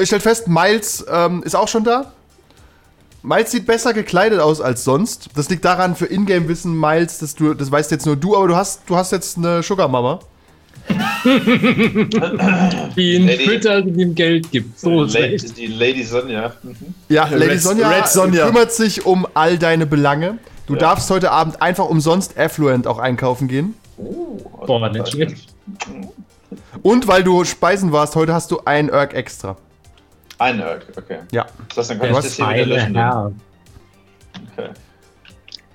ich 0.00 0.08
stelle 0.08 0.22
fest, 0.22 0.48
Miles 0.48 1.06
ähm, 1.08 1.44
ist 1.44 1.54
auch 1.54 1.68
schon 1.68 1.84
da. 1.84 2.14
Miles 3.22 3.52
sieht 3.52 3.64
besser 3.64 3.94
gekleidet 3.94 4.40
aus 4.40 4.60
als 4.60 4.82
sonst. 4.82 5.28
Das 5.36 5.48
liegt 5.48 5.64
daran, 5.64 5.94
für 5.94 6.06
Ingame-Wissen, 6.06 6.76
Miles, 6.76 7.18
das, 7.18 7.36
du, 7.36 7.54
das 7.54 7.70
weißt 7.70 7.92
jetzt 7.92 8.06
nur 8.06 8.16
du, 8.16 8.36
aber 8.36 8.48
du 8.48 8.56
hast, 8.56 8.82
du 8.88 8.96
hast 8.96 9.12
jetzt 9.12 9.38
eine 9.38 9.62
Sugar-Mama. 9.62 10.18
Die 12.96 13.14
ihn 13.14 13.28
füttert 13.28 13.86
und 13.86 13.98
ihm 13.98 14.14
Geld 14.14 14.50
gibt. 14.50 14.78
So 14.78 15.04
ist 15.04 15.14
Lady, 15.14 15.26
recht. 15.34 15.58
die 15.58 15.66
Lady 15.66 16.02
Sonja. 16.02 16.52
Ja, 17.08 17.24
Lady 17.28 17.44
Red- 17.52 17.60
Sonja, 17.62 17.88
Red 17.88 18.08
Sonja. 18.08 18.46
kümmert 18.46 18.72
sich 18.72 19.04
um 19.06 19.26
all 19.34 19.58
deine 19.58 19.86
Belange. 19.86 20.38
Du 20.66 20.74
darfst 20.74 21.10
heute 21.10 21.30
Abend 21.30 21.62
einfach 21.62 21.86
umsonst 21.88 22.38
Affluent 22.38 22.86
auch 22.86 22.98
einkaufen 22.98 23.48
gehen. 23.48 23.74
Boah, 24.66 24.88
nicht 24.90 25.08
schlecht. 25.08 25.48
Und 26.82 27.08
weil 27.08 27.24
du 27.24 27.44
Speisen 27.44 27.92
warst, 27.92 28.14
heute 28.16 28.32
hast 28.34 28.50
du 28.50 28.60
ein 28.64 28.88
Erg 28.88 29.14
extra. 29.14 29.56
Ein 30.38 30.60
Erg, 30.60 30.86
okay. 30.96 31.18
Ja. 31.32 31.46
Das 31.68 31.78
heißt, 31.78 31.90
dann 31.90 31.98
kann 31.98 32.10
ich 32.10 32.16
das 32.16 32.34
hier 32.34 32.48
wieder 32.48 32.66
löschen. 32.66 32.94
Herr. 32.94 33.32
Okay. 34.56 34.68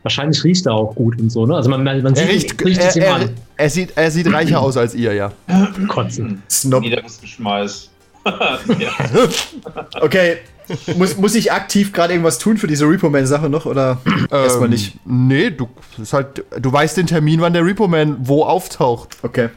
Wahrscheinlich 0.04 0.44
riecht 0.44 0.66
er 0.66 0.74
auch 0.74 0.96
gut 0.96 1.20
und 1.20 1.30
so, 1.32 1.46
ne? 1.46 1.56
Also 1.56 1.70
man, 1.70 1.84
man 1.84 2.02
man 2.02 2.16
Er 2.16 2.22
sieht, 2.26 2.30
riecht, 2.34 2.66
riecht 2.66 2.82
es 2.82 2.96
ihm 2.96 3.04
an. 3.04 3.30
er, 3.58 3.70
sieht, 3.70 3.94
er 3.96 4.10
sieht 4.10 4.32
reicher 4.34 4.60
aus 4.60 4.76
als 4.78 4.96
ihr, 4.96 5.14
ja. 5.14 5.32
Kotzen. 5.88 6.42
Snob. 6.50 6.84
Ja. 6.84 7.00
Okay. 10.02 10.38
Muss, 10.96 11.18
muss 11.18 11.36
ich 11.36 11.52
aktiv 11.52 11.92
gerade 11.92 12.14
irgendwas 12.14 12.38
tun 12.38 12.58
für 12.58 12.68
diese 12.68 12.86
Repo-Man-Sache 12.86 13.50
noch 13.50 13.66
oder 13.66 13.98
erstmal 14.32 14.66
Ähm, 14.66 14.70
nicht? 14.70 14.96
Nee, 15.06 15.50
du, 15.50 15.68
ist 16.02 16.14
halt, 16.14 16.46
du 16.60 16.72
weißt 16.72 16.96
den 16.98 17.08
Termin, 17.08 17.42
wann 17.42 17.52
der 17.54 17.66
Repo-Man 17.66 18.18
wo 18.22 18.44
auftaucht. 18.46 19.18
Okay. 19.22 19.50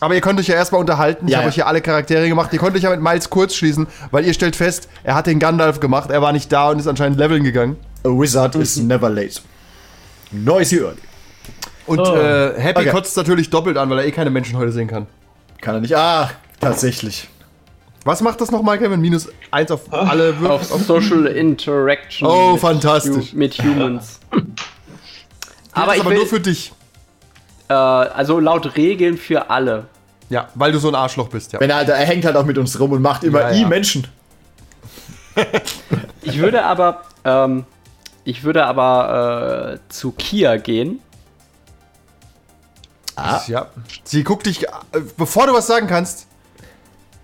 Aber 0.00 0.14
ihr 0.14 0.20
könnt 0.20 0.38
euch 0.38 0.48
ja 0.48 0.56
erstmal 0.56 0.80
unterhalten. 0.80 1.26
Ich 1.26 1.32
Ja, 1.32 1.38
habe 1.38 1.46
ja. 1.46 1.48
euch 1.48 1.54
hier 1.54 1.66
alle 1.66 1.80
Charaktere 1.80 2.28
gemacht. 2.28 2.52
Ihr 2.52 2.58
könnt 2.58 2.76
euch 2.76 2.82
ja 2.82 2.90
mit 2.90 3.00
Miles 3.00 3.30
kurz 3.30 3.54
schließen, 3.54 3.86
weil 4.10 4.26
ihr 4.26 4.34
stellt 4.34 4.56
fest, 4.56 4.88
er 5.04 5.14
hat 5.14 5.26
den 5.26 5.38
Gandalf 5.38 5.80
gemacht, 5.80 6.10
er 6.10 6.20
war 6.20 6.32
nicht 6.32 6.52
da 6.52 6.70
und 6.70 6.78
ist 6.78 6.86
anscheinend 6.86 7.18
leveln 7.18 7.42
gegangen. 7.42 7.76
A 8.04 8.08
wizard 8.08 8.54
is 8.56 8.76
never 8.78 9.08
late. 9.10 9.40
Noisy 10.30 10.78
early. 10.78 10.96
Und 11.86 12.00
Oh. 12.00 12.14
äh, 12.16 12.58
Happy 12.60 12.80
Okay. 12.80 12.90
kotzt 12.90 13.16
natürlich 13.16 13.48
doppelt 13.50 13.76
an, 13.76 13.88
weil 13.90 14.00
er 14.00 14.06
eh 14.06 14.10
keine 14.10 14.30
Menschen 14.30 14.56
heute 14.58 14.72
sehen 14.72 14.88
kann. 14.88 15.06
Kann 15.60 15.76
er 15.76 15.80
nicht. 15.80 15.94
Ah, 15.96 16.30
tatsächlich. 16.60 17.28
Was 18.04 18.20
macht 18.20 18.40
das 18.40 18.50
nochmal, 18.50 18.78
Kevin? 18.78 19.00
Minus 19.00 19.28
eins 19.50 19.70
auf 19.70 19.92
alle 19.92 20.30
Auf 20.30 20.40
Würfel? 20.70 20.78
Social 20.80 21.26
Interaction. 21.26 22.28
Oh, 22.28 22.52
mit 22.52 22.60
fantastisch. 22.60 23.32
Hu- 23.32 23.36
Mit 23.36 23.54
Humans. 23.62 24.20
aber 25.72 25.86
Das 25.86 25.86
ist 25.88 25.94
ich 25.94 26.00
aber 26.02 26.10
will, 26.10 26.16
nur 26.18 26.26
für 26.26 26.40
dich. 26.40 26.72
äh, 27.68 27.72
also 27.74 28.38
laut 28.38 28.76
Regeln 28.76 29.16
für 29.18 29.50
alle. 29.50 29.86
Ja, 30.28 30.48
weil 30.54 30.72
du 30.72 30.78
so 30.78 30.88
ein 30.88 30.94
Arschloch 30.96 31.28
bist, 31.28 31.52
ja. 31.52 31.60
Wenn 31.60 31.70
er, 31.70 31.82
er 31.88 32.04
hängt 32.06 32.24
halt 32.24 32.36
auch 32.36 32.44
mit 32.44 32.58
uns 32.58 32.78
rum 32.78 32.92
und 32.92 33.02
macht 33.02 33.22
immer 33.24 33.40
Ja, 33.42 33.50
i 33.52 33.62
ja. 33.62 33.68
Menschen. 33.68 34.06
Ich 36.22 36.38
würde 36.38 36.64
aber, 36.64 37.02
ähm, 37.24 37.64
ich 38.26 38.42
würde 38.42 38.66
aber 38.66 39.74
äh, 39.74 39.78
zu 39.88 40.10
Kia 40.10 40.56
gehen. 40.56 40.98
Ah. 43.14 43.40
Ja. 43.46 43.70
Sie 44.02 44.24
guckt 44.24 44.46
dich, 44.46 44.64
äh, 44.64 44.68
bevor 45.16 45.46
du 45.46 45.54
was 45.54 45.68
sagen 45.68 45.86
kannst. 45.86 46.26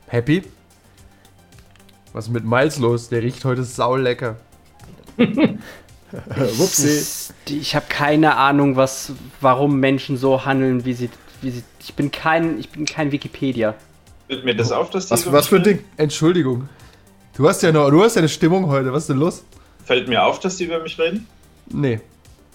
Happy? 0.07 0.45
Was 2.13 2.27
ist 2.27 2.33
mit 2.33 2.45
Miles 2.45 2.79
los? 2.79 3.09
Der 3.09 3.21
riecht 3.21 3.45
heute 3.45 3.65
saulecker. 3.65 4.37
Wupsi. 5.17 7.33
Ich 7.47 7.75
habe 7.75 7.87
keine 7.89 8.37
Ahnung, 8.37 8.77
was, 8.77 9.13
warum 9.41 9.81
Menschen 9.81 10.17
so 10.17 10.45
handeln, 10.45 10.85
wie 10.85 10.95
sie, 10.95 11.11
wie 11.41 11.51
sie. 11.51 11.65
Ich 11.81 11.95
bin 11.95 12.13
kein, 12.13 12.61
ich 12.61 12.71
bin 12.71 12.87
kein 12.87 13.11
Wikipedia. 13.11 13.75
Fällt 14.29 14.45
mir 14.45 14.55
das 14.55 14.71
auf, 14.71 14.91
dass 14.91 15.07
die 15.07 15.13
Was, 15.13 15.23
so 15.23 15.33
was 15.33 15.49
für 15.49 15.57
ein 15.57 15.65
Ding? 15.65 15.85
Entschuldigung. 15.97 16.69
Du 17.37 17.49
hast 17.49 17.61
ja 17.63 17.73
noch, 17.73 17.91
du 17.91 18.05
hast 18.05 18.15
ja 18.15 18.21
eine 18.21 18.29
Stimmung 18.29 18.69
heute. 18.69 18.93
Was 18.93 19.05
ist 19.05 19.09
denn 19.09 19.19
los? 19.19 19.43
Fällt 19.85 20.09
mir 20.09 20.23
auf, 20.25 20.41
dass 20.41 20.57
die 20.57 20.65
über 20.65 20.81
mich 20.81 20.99
reden? 20.99 21.27
Nee, 21.71 22.01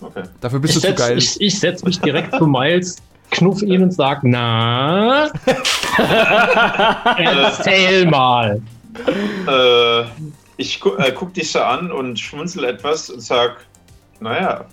Okay. 0.01 0.23
dafür 0.41 0.59
bist 0.59 0.75
Ich 0.75 0.81
du 0.81 0.87
zu 0.89 0.93
setze 0.95 1.07
geil. 1.09 1.17
ich, 1.17 1.41
ich 1.41 1.59
setz 1.59 1.83
mich 1.83 1.99
direkt 1.99 2.35
zu 2.35 2.45
Miles, 2.45 2.97
knuff 3.31 3.61
ihn 3.63 3.81
und 3.83 3.91
sag, 3.91 4.19
na? 4.23 5.29
Erzähl 7.17 8.05
mal. 8.05 8.61
Äh, 9.47 10.03
ich 10.57 10.79
gu 10.79 10.95
äh, 10.97 11.11
guck 11.11 11.33
dich 11.33 11.51
so 11.51 11.59
an 11.61 11.91
und 11.91 12.19
schmunzel 12.19 12.63
etwas 12.65 13.09
und 13.09 13.21
sag, 13.21 13.65
naja, 14.19 14.65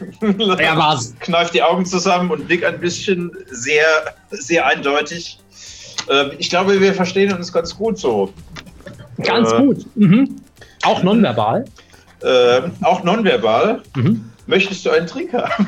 Er 0.58 0.76
war's. 0.76 1.14
Kneift 1.20 1.54
die 1.54 1.62
Augen 1.62 1.86
zusammen 1.86 2.30
und 2.32 2.48
nickt 2.48 2.64
ein 2.64 2.80
bisschen 2.80 3.30
sehr, 3.50 3.86
sehr 4.30 4.66
eindeutig. 4.66 5.38
Ähm, 6.10 6.32
ich 6.38 6.50
glaube, 6.50 6.80
wir 6.80 6.92
verstehen 6.92 7.32
uns 7.32 7.52
ganz 7.52 7.74
gut 7.76 7.96
so. 7.98 8.32
Ganz 9.22 9.52
Äh. 9.52 9.58
gut. 9.58 9.86
Mhm. 9.96 10.36
Auch 10.82 11.02
nonverbal. 11.04 11.64
Ähm, 12.26 12.72
auch 12.82 13.04
nonverbal. 13.04 13.82
Mhm. 13.94 14.30
Möchtest 14.46 14.84
du 14.84 14.90
einen 14.90 15.06
Drink 15.06 15.32
haben? 15.32 15.66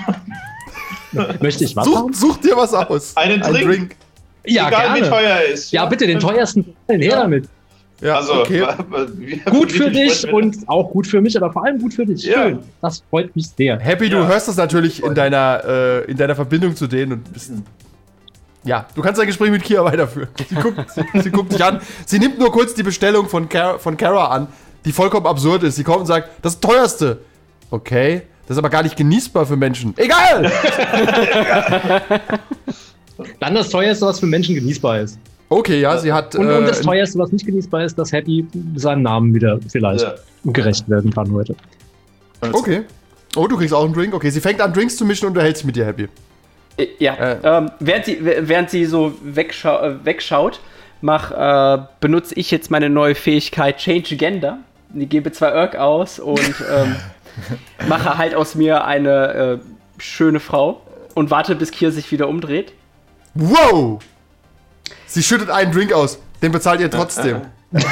Möchte 1.41 1.65
ich 1.65 1.75
was 1.77 1.87
Such, 1.87 1.97
haben? 1.97 2.13
such 2.13 2.37
dir 2.39 2.57
was 2.57 2.75
aus. 2.75 3.17
Einen 3.17 3.43
Ein 3.43 3.55
Drink. 3.55 3.97
Ja, 4.45 4.69
Egal 4.69 4.91
wie 4.97 5.01
gerne. 5.01 5.09
teuer 5.11 5.29
er 5.31 5.45
ist. 5.47 5.73
Ja, 5.73 5.87
bitte, 5.87 6.07
den 6.07 6.21
teuersten. 6.21 6.75
Her 6.89 6.99
Ja. 7.03 7.17
damit. 7.23 7.49
Ja, 8.01 8.15
Also, 8.17 8.35
okay. 8.43 8.65
wie- 9.17 9.39
Gut 9.39 9.73
wie 9.75 9.79
für 9.79 9.91
dich 9.91 10.33
und 10.33 10.57
auch 10.69 10.91
gut 10.91 11.07
für 11.07 11.21
mich, 11.21 11.37
aber 11.37 11.53
vor 11.53 11.65
allem 11.65 11.81
gut 11.81 11.95
für 11.95 12.07
dich. 12.07 12.23
Ja. 12.25 12.45
Schön. 12.45 12.59
Das 12.81 13.03
freut 13.11 13.35
mich 13.35 13.49
sehr. 13.57 13.79
Happy, 13.81 14.09
du 14.09 14.19
Ja. 14.19 14.27
hörst 14.29 14.47
das 14.49 14.57
natürlich 14.57 15.03
in 15.03 15.15
deiner, 15.15 15.63
äh, 15.67 16.05
in 16.11 16.17
deiner 16.17 16.35
Verbindung 16.37 16.77
zu 16.77 16.87
denen 16.87 17.13
und 17.15 17.33
bist. 17.33 17.51
Ja, 18.65 18.87
du 18.95 19.03
kannst 19.03 19.19
dein 19.21 19.27
Gespräch 19.27 19.51
mit 19.51 19.63
Kia 19.65 19.85
weiterführen. 19.85 20.29
Sie 20.49 20.55
guckt, 20.55 20.85
sie, 20.93 21.21
sie 21.23 21.31
guckt 21.31 21.53
dich 21.53 21.65
an. 21.65 21.81
Sie 22.07 22.19
nimmt 22.19 22.39
nur 22.39 22.53
kurz 22.53 22.75
die 22.75 22.83
Bestellung 22.83 23.29
von, 23.29 23.49
Car 23.49 23.79
von 23.79 23.97
Kara 23.97 24.27
an, 24.29 24.47
die 24.85 24.93
vollkommen 24.93 25.27
absurd 25.27 25.63
ist. 25.65 25.77
Sie 25.77 25.85
kommt 25.85 26.01
und 26.01 26.07
sagt, 26.07 26.29
das 26.43 26.59
teuerste. 26.61 27.19
Okay, 27.71 28.23
das 28.47 28.57
ist 28.57 28.59
aber 28.59 28.71
gar 28.71 28.83
nicht 28.83 28.97
genießbar 28.97 29.45
für 29.47 29.57
Menschen. 29.57 29.95
Egal! 29.97 30.51
Dann 33.41 33.55
das 33.55 33.69
teuerste, 33.71 34.07
was 34.07 34.21
für 34.21 34.27
Menschen 34.27 34.55
genießbar 34.55 35.01
ist. 35.01 35.19
Okay, 35.49 35.81
ja, 35.81 35.97
sie 35.99 36.13
hat. 36.13 36.35
Und, 36.37 36.47
und 36.51 36.67
das 36.67 36.81
äh, 36.81 36.85
teuerste, 36.85 37.19
was 37.19 37.33
nicht 37.33 37.47
genießbar 37.47 37.85
ist, 37.85 37.99
dass 37.99 38.13
Happy 38.13 38.47
seinem 38.77 39.03
Namen 39.03 39.35
wieder 39.35 39.59
vielleicht 39.69 40.03
Ja. 40.05 40.15
gerecht 40.45 40.89
werden 40.89 41.13
kann 41.13 41.33
heute. 41.33 41.55
Okay. 42.53 42.83
Oh, 43.37 43.47
du 43.47 43.57
kriegst 43.57 43.75
auch 43.75 43.85
einen 43.85 43.95
Drink. 43.95 44.15
Okay, 44.15 44.31
sie 44.31 44.41
fängt 44.41 44.61
an, 44.61 44.73
Drinks 44.73 44.97
zu 44.97 45.05
mischen 45.05 45.27
und 45.27 45.33
unterhält 45.33 45.57
sich 45.57 45.67
mit 45.67 45.75
dir, 45.77 45.87
Happy. 45.87 46.09
Äh, 46.77 46.87
Ja, 46.99 47.15
Äh. 47.15 47.39
ähm, 47.43 47.71
während, 47.81 48.05
sie, 48.05 48.19
während 48.23 48.71
sie 48.71 48.85
so 48.85 49.13
wegschau 49.23 49.81
äh, 49.83 50.05
wegschaut, 50.05 50.61
mach, 51.01 51.31
äh, 51.33 51.83
benutze 52.01 52.35
ich 52.35 52.51
jetzt 52.51 52.71
meine 52.71 52.89
neue 52.91 53.15
Fähigkeit 53.15 53.79
Change 53.79 54.17
Gender. 54.17 54.59
Gebe 54.95 55.33
zwei 55.33 55.51
Irk 55.53 55.77
aus 55.77 56.19
und 56.19 56.55
ähm, 56.71 56.97
mache 57.89 58.17
halt 58.19 58.35
aus 58.35 58.55
mir 58.55 58.85
eine 58.85 59.35
äh, 59.35 59.59
schöne 59.99 60.41
Frau 60.41 60.83
und 61.15 61.31
warte, 61.31 61.55
bis 61.55 61.71
Kier 61.71 61.93
sich 61.93 62.11
wieder 62.11 62.29
umdreht. 62.29 62.73
Wow! 63.35 64.01
Sie 65.07 65.23
schüttet 65.23 65.51
einen 65.51 65.73
Drink 65.73 65.93
aus. 65.93 66.19
Den 66.43 66.53
bezahlt 66.53 66.81
ihr 66.81 66.91
trotzdem. 66.91 67.43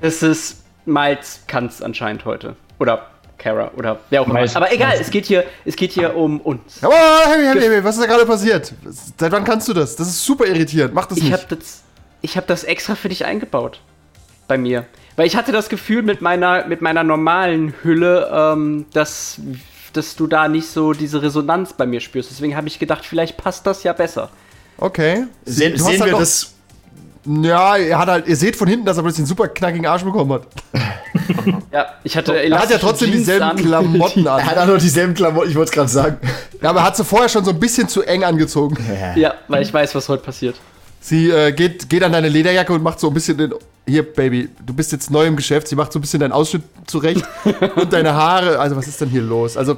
Das 0.00 0.22
ist 0.22 0.62
Miles 0.84 1.40
kann's 1.48 1.82
anscheinend 1.82 2.24
heute. 2.24 2.54
Oder 2.78 3.10
Kara 3.36 3.72
oder 3.76 3.98
wer 4.10 4.22
auch 4.22 4.28
immer. 4.28 4.44
Aber 4.54 4.72
egal, 4.72 4.96
es 5.00 5.10
geht 5.10 5.26
hier, 5.26 5.44
es 5.64 5.74
geht 5.74 5.90
hier 5.90 6.14
um 6.16 6.40
uns. 6.40 6.82
Aber 6.82 6.94
Happy, 7.26 7.44
Happy, 7.44 7.60
Happy, 7.60 7.84
was 7.84 7.96
ist 7.96 8.02
da 8.02 8.06
gerade 8.06 8.24
passiert? 8.24 8.72
Seit 9.18 9.32
wann 9.32 9.42
kannst 9.44 9.66
du 9.66 9.72
das? 9.72 9.96
Das 9.96 10.06
ist 10.06 10.24
super 10.24 10.46
irritierend. 10.46 10.94
Mach 10.94 11.06
das 11.06 11.18
Ich 11.18 11.24
nicht. 11.24 11.32
habe 11.32 11.56
das, 11.56 11.82
ich 12.20 12.36
hab 12.36 12.46
das 12.46 12.62
extra 12.62 12.94
für 12.94 13.08
dich 13.08 13.24
eingebaut. 13.24 13.80
Bei 14.52 14.58
mir. 14.58 14.84
Weil 15.16 15.26
ich 15.26 15.34
hatte 15.34 15.50
das 15.50 15.70
Gefühl 15.70 16.02
mit 16.02 16.20
meiner, 16.20 16.66
mit 16.66 16.82
meiner 16.82 17.02
normalen 17.02 17.72
Hülle, 17.82 18.30
ähm, 18.30 18.84
dass, 18.92 19.40
dass 19.94 20.14
du 20.14 20.26
da 20.26 20.46
nicht 20.46 20.68
so 20.68 20.92
diese 20.92 21.22
Resonanz 21.22 21.72
bei 21.72 21.86
mir 21.86 22.00
spürst. 22.00 22.30
Deswegen 22.30 22.54
habe 22.54 22.68
ich 22.68 22.78
gedacht, 22.78 23.06
vielleicht 23.06 23.38
passt 23.38 23.66
das 23.66 23.82
ja 23.82 23.94
besser. 23.94 24.28
Okay. 24.76 25.24
Hast 25.46 25.56
sehen 25.56 25.80
halt 25.82 26.04
wir 26.04 26.18
das. 26.18 26.52
Ja, 27.24 27.76
er 27.78 27.98
hat 27.98 28.08
halt, 28.08 28.28
ihr 28.28 28.36
seht 28.36 28.56
von 28.56 28.68
hinten, 28.68 28.84
dass 28.84 28.98
er 28.98 29.04
plötzlich 29.04 29.20
einen 29.20 29.28
super 29.28 29.48
knackigen 29.48 29.86
Arsch 29.86 30.02
bekommen 30.04 30.32
hat. 30.34 30.42
Ja, 31.72 31.86
ich 32.04 32.14
hatte 32.14 32.36
Er 32.42 32.58
hat 32.58 32.68
ja 32.68 32.76
trotzdem 32.76 33.08
Jeans 33.08 33.20
dieselben 33.20 33.44
an. 33.44 33.56
Klamotten 33.56 34.26
Er 34.26 34.34
an. 34.34 34.44
hat 34.44 34.58
auch 34.58 34.66
noch 34.66 34.78
dieselben 34.78 35.14
Klamotten, 35.14 35.48
ich 35.48 35.56
wollte 35.56 35.70
es 35.70 35.74
gerade 35.74 35.88
sagen. 35.88 36.18
Ja, 36.60 36.68
aber 36.68 36.80
er 36.80 36.86
hat 36.86 36.96
sie 36.98 37.04
vorher 37.06 37.30
schon 37.30 37.42
so 37.42 37.52
ein 37.52 37.58
bisschen 37.60 37.88
zu 37.88 38.02
eng 38.02 38.22
angezogen. 38.22 38.76
Ja, 39.16 39.32
weil 39.48 39.62
ich 39.62 39.72
weiß, 39.72 39.94
was 39.94 40.10
heute 40.10 40.22
passiert. 40.22 40.56
Sie 41.00 41.30
äh, 41.30 41.52
geht, 41.52 41.88
geht 41.88 42.02
an 42.02 42.12
deine 42.12 42.28
Lederjacke 42.28 42.72
und 42.74 42.82
macht 42.82 43.00
so 43.00 43.08
ein 43.08 43.14
bisschen 43.14 43.38
den. 43.38 43.54
Hier, 43.86 44.02
Baby, 44.04 44.48
du 44.64 44.72
bist 44.74 44.92
jetzt 44.92 45.10
neu 45.10 45.26
im 45.26 45.34
Geschäft. 45.36 45.66
Sie 45.68 45.74
macht 45.74 45.92
so 45.92 45.98
ein 45.98 46.02
bisschen 46.02 46.20
deinen 46.20 46.32
Ausschnitt 46.32 46.62
zurecht 46.86 47.24
und 47.76 47.92
deine 47.92 48.14
Haare. 48.14 48.58
Also, 48.58 48.76
was 48.76 48.86
ist 48.86 49.00
denn 49.00 49.08
hier 49.08 49.22
los? 49.22 49.56
Also, 49.56 49.76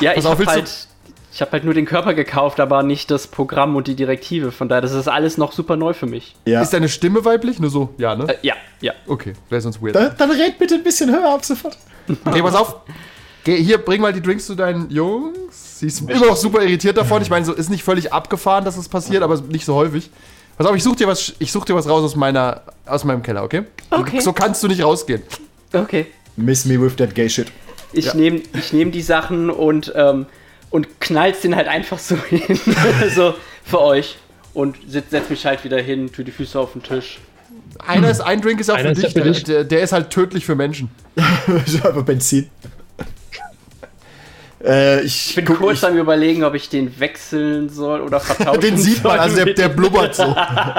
Ja, 0.00 0.12
Pass 0.12 0.24
ich 0.24 0.26
auf, 0.26 0.38
habe 0.38 0.46
halt, 0.46 0.86
ich 1.32 1.42
hab 1.42 1.52
halt 1.52 1.64
nur 1.64 1.74
den 1.74 1.84
Körper 1.84 2.14
gekauft, 2.14 2.60
aber 2.60 2.82
nicht 2.82 3.10
das 3.10 3.26
Programm 3.26 3.76
und 3.76 3.86
die 3.88 3.94
Direktive. 3.94 4.52
Von 4.52 4.68
daher, 4.68 4.80
das 4.80 4.92
ist 4.92 5.06
alles 5.06 5.36
noch 5.36 5.52
super 5.52 5.76
neu 5.76 5.92
für 5.92 6.06
mich. 6.06 6.34
Ja. 6.46 6.62
ist 6.62 6.72
deine 6.72 6.88
Stimme 6.88 7.24
weiblich? 7.24 7.60
Nur 7.60 7.70
so, 7.70 7.94
ja, 7.98 8.14
ne? 8.16 8.26
Äh, 8.26 8.36
ja, 8.42 8.54
ja. 8.80 8.94
Okay, 9.06 9.34
wäre 9.50 9.60
sonst 9.60 9.82
weird. 9.82 9.96
Dann, 9.96 10.14
dann 10.16 10.30
red 10.30 10.58
bitte 10.58 10.76
ein 10.76 10.82
bisschen 10.82 11.10
höher 11.10 11.34
ab 11.34 11.44
sofort. 11.44 11.76
Okay, 12.24 12.40
pass 12.42 12.54
auf. 12.54 12.76
Geh, 13.44 13.62
hier, 13.62 13.78
bring 13.78 14.00
mal 14.00 14.12
die 14.12 14.20
Drinks 14.20 14.46
zu 14.46 14.54
deinen 14.54 14.90
Jungs. 14.90 15.78
Sie 15.78 15.86
ist 15.86 16.00
immer 16.00 16.26
noch 16.26 16.36
super 16.36 16.62
irritiert 16.62 16.96
davon. 16.96 17.22
Ich 17.22 17.30
meine, 17.30 17.44
so 17.44 17.52
ist 17.52 17.70
nicht 17.70 17.82
völlig 17.84 18.12
abgefahren, 18.12 18.64
dass 18.64 18.76
es 18.76 18.88
passiert, 18.88 19.22
aber 19.22 19.40
nicht 19.42 19.64
so 19.64 19.74
häufig. 19.74 20.10
Pass 20.60 20.68
auf, 20.68 20.76
ich 20.76 20.82
such 20.82 20.96
dir 20.96 21.08
was, 21.08 21.32
ich 21.38 21.50
such 21.50 21.64
dir 21.64 21.74
was 21.74 21.88
raus 21.88 22.04
aus 22.04 22.16
meiner, 22.16 22.60
aus 22.84 23.02
meinem 23.04 23.22
Keller, 23.22 23.42
okay? 23.44 23.62
Okay. 23.88 24.20
So 24.20 24.34
kannst 24.34 24.62
du 24.62 24.68
nicht 24.68 24.82
rausgehen. 24.84 25.22
Okay. 25.72 26.08
Miss 26.36 26.66
me 26.66 26.78
with 26.78 26.96
that 26.96 27.14
gay 27.14 27.30
shit. 27.30 27.46
Ich 27.94 28.04
Ja. 28.04 28.14
nehme 28.14 28.42
ich 28.52 28.70
nehm 28.74 28.92
die 28.92 29.00
Sachen 29.00 29.48
und, 29.48 29.90
ähm, 29.96 30.26
und 30.68 31.00
knall's 31.00 31.40
den 31.40 31.56
halt 31.56 31.66
einfach 31.66 31.98
so 31.98 32.14
hin. 32.28 32.42
so 33.14 33.34
für 33.64 33.80
euch. 33.80 34.18
Und 34.52 34.76
setz, 34.86 35.08
setz 35.08 35.30
mich 35.30 35.46
halt 35.46 35.64
wieder 35.64 35.80
hin, 35.80 36.12
tue 36.12 36.26
die 36.26 36.30
Füße 36.30 36.60
auf 36.60 36.72
den 36.74 36.82
Tisch. 36.82 37.20
Einer 37.78 38.10
ist, 38.10 38.20
ein 38.20 38.42
Drink 38.42 38.60
ist 38.60 38.68
auch 38.70 38.74
Einer 38.74 38.94
für 38.94 39.00
ist 39.00 39.02
dich. 39.02 39.14
ja 39.14 39.18
für 39.22 39.24
Der, 39.24 39.32
dich. 39.32 39.44
der, 39.44 39.64
der 39.64 39.80
ist 39.80 39.92
halt 39.92 40.10
tödlich 40.10 40.44
für 40.44 40.56
Menschen. 40.56 40.90
Ich 41.66 41.82
habe 41.82 42.02
Benzin. 42.02 42.50
Äh, 44.62 45.00
ich 45.02 45.30
Ich 45.30 45.34
bin 45.36 45.44
guck- 45.46 45.58
kurz 45.58 45.78
ich, 45.78 45.84
am 45.88 45.96
überlegen, 45.96 46.44
ob 46.44 46.54
ich 46.54 46.68
den 46.68 46.98
wechseln 47.00 47.68
soll 47.70 48.00
oder 48.02 48.20
vertauschen 48.20 48.60
Den 48.60 48.76
sieht 48.76 49.02
man, 49.02 49.12
soll 49.12 49.20
also 49.20 49.44
der, 49.44 49.54
der 49.54 49.68
blubbert 49.70 50.14
so. 50.14 50.36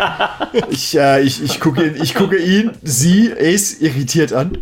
ich, 0.70 0.96
äh, 0.98 1.22
ich, 1.22 1.44
ich, 1.44 1.60
gucke 1.60 1.84
ihn, 1.86 1.96
ich 2.02 2.14
gucke 2.14 2.38
ihn, 2.38 2.72
sie, 2.84 3.32
Ace 3.34 3.74
irritiert 3.82 4.34
an. 4.34 4.58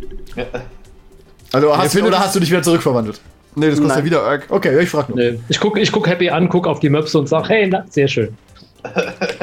Also 1.52 1.76
hast, 1.78 1.92
findet- 1.92 2.10
oder 2.14 2.20
hast 2.20 2.36
du 2.36 2.40
dich 2.40 2.50
wieder 2.50 2.62
zurückverwandelt? 2.64 3.20
Nee, 3.56 3.70
das 3.72 3.82
kostet 3.82 3.98
ja 4.00 4.06
wieder. 4.06 4.40
Okay, 4.50 4.80
ich 4.80 4.90
frag 4.90 5.10
nur. 5.10 5.18
Nee. 5.18 5.40
Ich 5.50 5.60
gucke 5.60 5.80
ich 5.82 5.92
guck 5.92 6.08
Happy 6.08 6.30
an, 6.30 6.48
guck 6.48 6.68
auf 6.68 6.80
die 6.80 6.90
Möpse 6.90 7.18
und 7.20 7.28
sag, 7.28 7.50
hey, 7.50 7.68
na, 7.68 7.84
sehr 7.90 8.08
schön. 8.08 8.30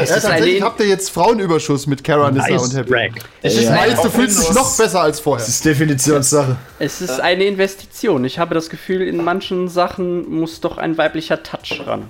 Es 0.07 0.11
Ja, 0.11 0.17
ist 0.19 0.23
tatsächlich 0.27 0.63
habt 0.63 0.79
ihr 0.81 0.87
jetzt 0.87 1.11
Frauenüberschuss 1.11 1.87
mit 1.89 2.05
Kara, 2.05 2.31
Nissa 2.31 2.49
Nice 2.49 2.63
und 2.63 2.75
Happy. 2.77 2.91
Brag. 2.91 3.11
es 3.43 3.55
ist 3.57 3.65
Ja. 3.65 3.87
du 4.03 4.09
fühlst 4.11 4.41
dich 4.49 4.55
noch 4.55 4.77
besser 4.77 5.01
als 5.03 5.19
vorher. 5.21 5.45
Das 5.45 5.49
ist 5.55 5.65
Definitionssache. 5.65 6.57
es 6.79 7.01
ist 7.01 7.21
eine 7.21 7.45
Investition. 7.45 8.25
Ich 8.25 8.39
habe 8.39 8.55
das 8.55 8.71
Gefühl, 8.71 9.03
in 9.03 9.23
manchen 9.25 9.69
Sachen 9.69 10.29
muss 10.31 10.61
doch 10.61 10.79
ein 10.79 10.97
weiblicher 10.97 11.43
Touch 11.43 11.83
ran. 11.87 12.05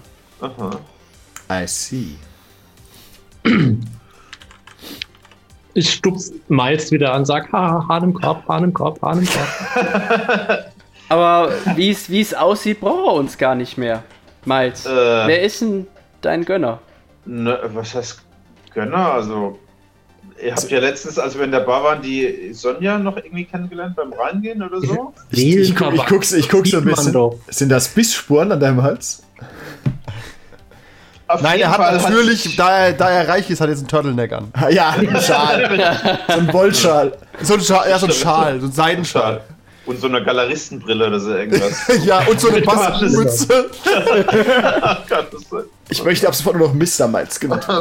I 1.50 1.66
see. 1.66 2.16
Ich 5.74 5.92
stups 5.92 6.32
Miles 6.48 6.90
wieder 6.90 7.12
an, 7.12 7.24
sag, 7.24 7.52
ha, 7.52 7.84
Hahn 7.88 8.04
im 8.04 8.14
Korb, 8.14 8.46
Hahn 8.48 8.64
im 8.64 8.72
Korb, 8.74 9.00
Hahn 9.02 9.18
im 9.20 9.26
Korb. 9.26 10.64
Aber 11.08 11.52
wie 11.76 11.90
es 11.90 12.10
wie 12.10 12.20
es 12.20 12.34
aussieht, 12.34 12.80
braucht 12.80 13.06
er 13.06 13.12
uns 13.14 13.38
gar 13.38 13.54
nicht 13.54 13.76
mehr. 13.78 14.02
Miles. 14.44 14.86
Äh. 14.86 14.90
Wer 14.90 15.42
ist 15.42 15.60
denn 15.60 15.86
dein 16.22 16.44
Gönner? 16.44 16.80
Ne, 17.26 17.58
was 17.74 17.94
heißt 17.94 18.20
Gönner? 18.72 19.12
Also, 19.12 19.58
ihr 20.42 20.52
habt 20.52 20.70
ja 20.70 20.78
letztens, 20.78 21.18
als 21.18 21.36
wir 21.36 21.44
in 21.44 21.50
der 21.50 21.60
Bar 21.60 21.82
waren, 21.82 22.02
die 22.02 22.52
Sonja 22.52 22.98
noch 22.98 23.16
irgendwie 23.16 23.44
kennengelernt 23.44 23.96
beim 23.96 24.12
Reingehen 24.12 24.62
oder 24.62 24.80
so. 24.80 25.12
Ich, 25.30 25.56
ich, 25.56 25.74
guck, 25.76 25.92
ich, 25.94 26.06
guck's, 26.06 26.32
ich 26.32 26.48
guck 26.48 26.66
so 26.66 26.78
ein 26.78 26.84
bisschen. 26.84 27.14
Sind 27.48 27.68
das 27.70 27.88
Bissspuren 27.88 28.52
an 28.52 28.60
deinem 28.60 28.82
Hals? 28.82 29.22
Auf 31.28 31.42
Nein, 31.42 31.58
er 31.58 31.70
hat 31.70 31.76
Fall 31.78 31.96
natürlich, 31.96 32.44
sich- 32.44 32.56
da, 32.56 32.78
er, 32.86 32.92
da 32.92 33.10
er 33.10 33.28
reich 33.28 33.50
ist, 33.50 33.60
hat 33.60 33.66
er 33.66 33.70
jetzt 33.72 33.80
einen 33.80 33.88
Turtleneck 33.88 34.32
an. 34.32 34.52
Ja, 34.70 34.90
ein 34.90 35.20
Schal. 35.20 36.22
so 36.28 36.32
ein 36.38 36.52
Wollschal. 36.52 37.12
So 37.42 37.54
ein 37.54 37.60
Schal, 37.60 37.90
ja, 37.90 37.98
so 37.98 38.06
ein 38.06 38.12
Schal, 38.12 38.60
so 38.60 38.66
ein 38.66 38.72
Seidenschal. 38.72 39.40
Und 39.86 40.00
so 40.00 40.08
eine 40.08 40.22
Galeristenbrille 40.24 41.06
oder 41.06 41.20
so 41.20 41.34
irgendwas. 41.34 41.86
Ja, 42.04 42.20
und 42.26 42.40
so 42.40 42.48
eine 42.48 42.58
ist- 43.24 43.48
Ich 45.88 46.02
möchte 46.04 46.26
ab 46.28 46.34
sofort 46.34 46.56
nur 46.56 46.68
noch 46.68 46.74
Mr. 46.74 47.06
Miles 47.08 47.38
genannt. 47.40 47.66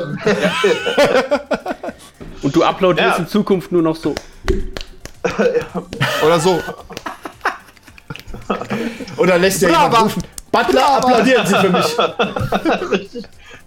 Und 2.42 2.56
du 2.56 2.64
uploadest 2.64 3.08
Ja. 3.08 3.16
in 3.16 3.28
Zukunft 3.28 3.72
nur 3.72 3.82
noch 3.82 3.96
so. 3.96 4.14
Oder 6.24 6.40
so. 6.40 6.62
Oder 9.18 9.40
lässt 9.40 9.62
ja 9.64 9.70
jemand 9.70 10.00
rufen, 10.00 10.24
Butler, 10.52 10.88
applaudieren 10.98 11.48
Sie 11.48 11.56
für 11.56 11.70
mich. 11.70 11.98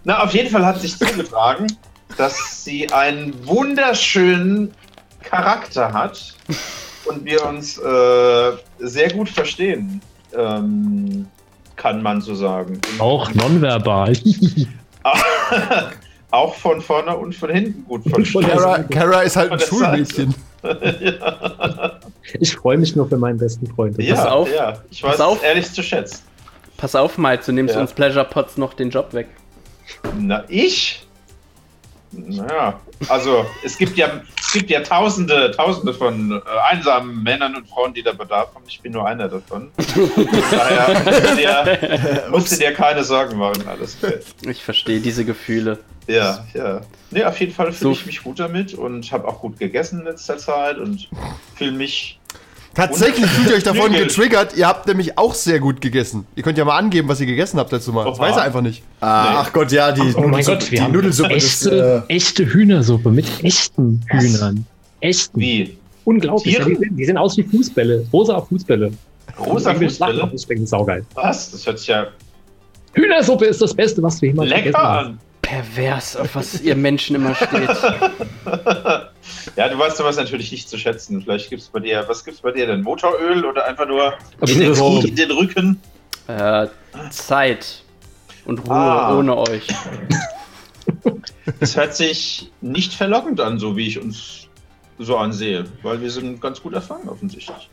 Na, 0.05 0.23
auf 0.23 0.33
jeden 0.33 0.49
Fall 0.51 0.65
hat 0.65 0.81
sich 0.81 0.97
zugetragen, 0.97 1.67
dass 2.17 2.65
sie 2.65 2.89
einen 2.93 3.35
wunderschönen 3.47 4.73
Charakter 5.25 5.93
hat 5.93 6.35
und 7.09 7.25
wir 7.25 7.45
uns 7.47 7.79
äh, 7.79 8.53
sehr 8.79 9.13
gut 9.13 9.29
verstehen, 9.29 10.01
ähm, 10.37 11.27
kann 11.77 12.03
man 12.03 12.21
so 12.21 12.35
sagen. 12.35 12.81
Auch 12.99 13.33
nonverbal. 13.35 14.13
Auch 16.31 16.55
von 16.57 16.81
vorne 16.83 17.17
und 17.17 17.35
von 17.35 17.51
hinten 17.51 17.85
gut 17.87 18.03
verstehen. 18.09 18.43
Kara, 18.49 18.83
Kara 18.83 19.23
ist 19.23 19.37
halt 19.37 19.51
ein 19.51 19.61
Schulmädchen. 19.61 20.35
Ich 22.41 22.55
freue 22.57 22.77
mich 22.77 22.95
nur 22.95 23.09
für 23.09 23.17
meinen 23.17 23.39
besten 23.39 23.67
Freund. 23.69 23.97
Ja, 24.03 24.15
Pass 24.17 24.27
auf. 24.27 24.53
ja, 24.53 24.79
ich 24.91 25.03
weiß 25.03 25.13
Pass 25.13 25.21
auf. 25.21 25.43
ehrlich 25.43 25.73
zu 25.73 25.83
schätzen. 25.83 26.23
Pass 26.77 26.95
auf, 26.95 27.17
Miles, 27.17 27.47
du 27.47 27.53
nimmst 27.53 27.75
Ja. 27.75 27.81
uns 27.81 27.93
Pleasure 27.93 28.25
Pots 28.27 28.59
noch 28.59 28.75
den 28.75 28.91
Job 28.91 29.15
weg. 29.15 29.29
Na, 30.19 30.45
ich? 30.49 31.07
Naja, 32.13 32.79
also 33.09 33.47
es 33.65 33.79
gibt 33.79 33.97
ja, 33.97 34.21
es 34.49 34.55
gibt 34.55 34.71
ja 34.71 34.81
tausende, 34.81 35.51
tausende 35.51 35.93
von 35.93 36.33
äh, 36.33 36.41
einsamen 36.71 37.23
Männern 37.23 37.55
und 37.55 37.69
Frauen, 37.69 37.93
die 37.93 38.03
da 38.03 38.13
Bedarf 38.13 38.55
haben. 38.55 38.65
Ich 38.67 38.81
bin 38.81 38.93
nur 38.93 39.07
einer 39.07 39.29
davon. 39.29 39.71
Von 39.77 40.27
Daher 40.51 41.03
musst 41.05 41.23
du 41.23 41.37
dir, 41.37 42.25
musst 42.31 42.61
dir 42.61 42.73
keine 42.73 43.05
Sorgen 43.05 43.37
machen, 43.37 43.69
alles. 43.69 43.99
Ich 44.49 44.63
verstehe 44.65 45.01
diese 45.01 45.27
Gefühle. 45.27 45.79
Ja, 46.07 46.47
ja. 46.55 46.81
Nee, 47.11 47.25
auf 47.25 47.39
jeden 47.39 47.53
Fall 47.53 47.67
fühle 47.73 47.95
So- 47.95 48.01
ich 48.01 48.07
mich 48.07 48.23
gut 48.23 48.41
damit 48.41 48.73
und 48.73 49.13
habe 49.13 49.29
auch 49.29 49.41
gut 49.41 49.59
gegessen 49.59 50.01
in 50.01 50.07
letzter 50.07 50.39
Zeit 50.39 50.79
und 50.79 51.11
fühle 51.57 51.73
mich. 51.73 52.18
Tatsächlich 52.75 53.27
fühlt 53.27 53.51
ihr 53.51 53.57
euch 53.57 53.63
davon 53.65 53.89
Flügel. 53.91 54.07
getriggert. 54.07 54.57
Ihr 54.57 54.67
habt 54.69 54.87
nämlich 54.87 55.19
auch 55.19 55.35
sehr 55.35 55.59
gut 55.59 55.81
gegessen. 55.81 56.27
Ihr 56.37 56.43
könnt 56.45 56.59
ja 56.59 56.65
mal 56.65 56.77
angeben, 56.79 57.09
was 57.09 57.19
ihr 57.21 57.27
gegessen 57.27 57.59
habt 57.59 57.73
letztes 57.73 57.93
Mal. 57.93 58.05
Das 58.05 58.19
weiß 58.19 58.37
er 58.37 58.43
einfach 58.43 58.61
nicht. 58.61 58.83
Ah, 59.01 59.41
Ach 59.41 59.53
Gott, 59.53 59.73
ja, 59.73 59.91
die 59.91 60.01
Oh 60.15 60.21
mein 60.21 60.31
Nudelsuppe- 60.43 60.47
Gott, 60.59 60.71
wir 60.71 60.79
die 60.79 60.83
haben 60.85 60.93
Nudelsuppe. 60.93 61.35
Das, 61.35 61.45
echte, 61.45 62.05
äh, 62.09 62.13
echte 62.15 62.47
Hühnersuppe 62.47 63.11
mit 63.11 63.27
echten 63.43 64.01
Was? 64.13 64.23
Hühnern. 64.23 64.67
Echten. 65.01 65.41
Wie? 65.41 65.77
Unglaublich. 66.05 66.57
Ja, 66.57 66.65
die, 66.65 66.77
sind, 66.77 66.97
die 66.97 67.05
sehen 67.05 67.19
aus 67.19 67.37
wie 67.37 67.43
Fußbälle. 67.43 68.07
Rosa 68.13 68.41
Fußbälle. 68.41 68.93
Rosa 69.41 69.75
Fußbälle? 69.75 70.27
Fußbälle. 70.29 70.67
Saugeil. 70.67 71.05
Was? 71.15 71.51
Das 71.51 71.67
hört 71.67 71.79
sich 71.81 71.89
ja 71.89 72.07
Hühnersuppe 72.95 73.45
ist 73.47 73.61
das 73.61 73.75
Beste, 73.75 74.03
was 74.03 74.21
wir 74.23 74.31
jemals 74.31 74.49
lecker 74.51 74.63
gegessen 74.63 74.83
haben. 74.83 75.07
an. 75.09 75.19
Pervers, 75.49 76.15
auf 76.15 76.35
was 76.35 76.61
ihr 76.61 76.77
Menschen 76.77 77.17
immer 77.17 77.35
steht. 77.35 77.71
Ja, 79.57 79.69
du 79.69 79.79
weißt 79.79 79.97
sowas 79.97 80.17
natürlich 80.17 80.53
nicht 80.53 80.69
zu 80.71 80.79
schätzen. 80.79 81.21
Vielleicht 81.23 81.51
gibt's 81.51 81.69
bei 81.69 81.81
dir, 81.81 82.05
was 82.07 82.25
gibt's 82.25 82.41
bei 82.41 82.51
dir 82.53 82.67
denn? 82.67 82.83
Motoröl 82.83 83.45
oder 83.45 83.67
einfach 83.67 83.87
nur 83.87 84.15
in 84.47 84.59
den, 84.61 84.75
in 85.05 85.17
den 85.17 85.31
Rücken? 85.31 85.81
Äh, 86.29 86.69
Zeit 87.11 87.83
und 88.47 88.59
Ruhe 88.67 88.75
Ah. 88.75 89.19
ohne 89.19 89.37
euch. 89.37 89.67
Das 91.61 91.77
hört 91.77 91.95
sich 91.97 92.51
nicht 92.61 92.95
verlockend 92.95 93.41
an, 93.41 93.59
so 93.59 93.77
wie 93.77 93.87
ich 93.89 94.01
uns 94.01 94.47
so 94.99 95.17
ansehe, 95.17 95.65
weil 95.83 96.01
wir 96.01 96.11
sind 96.11 96.41
ganz 96.41 96.63
gut 96.63 96.75
erfahren 96.75 97.09
offensichtlich. 97.09 97.69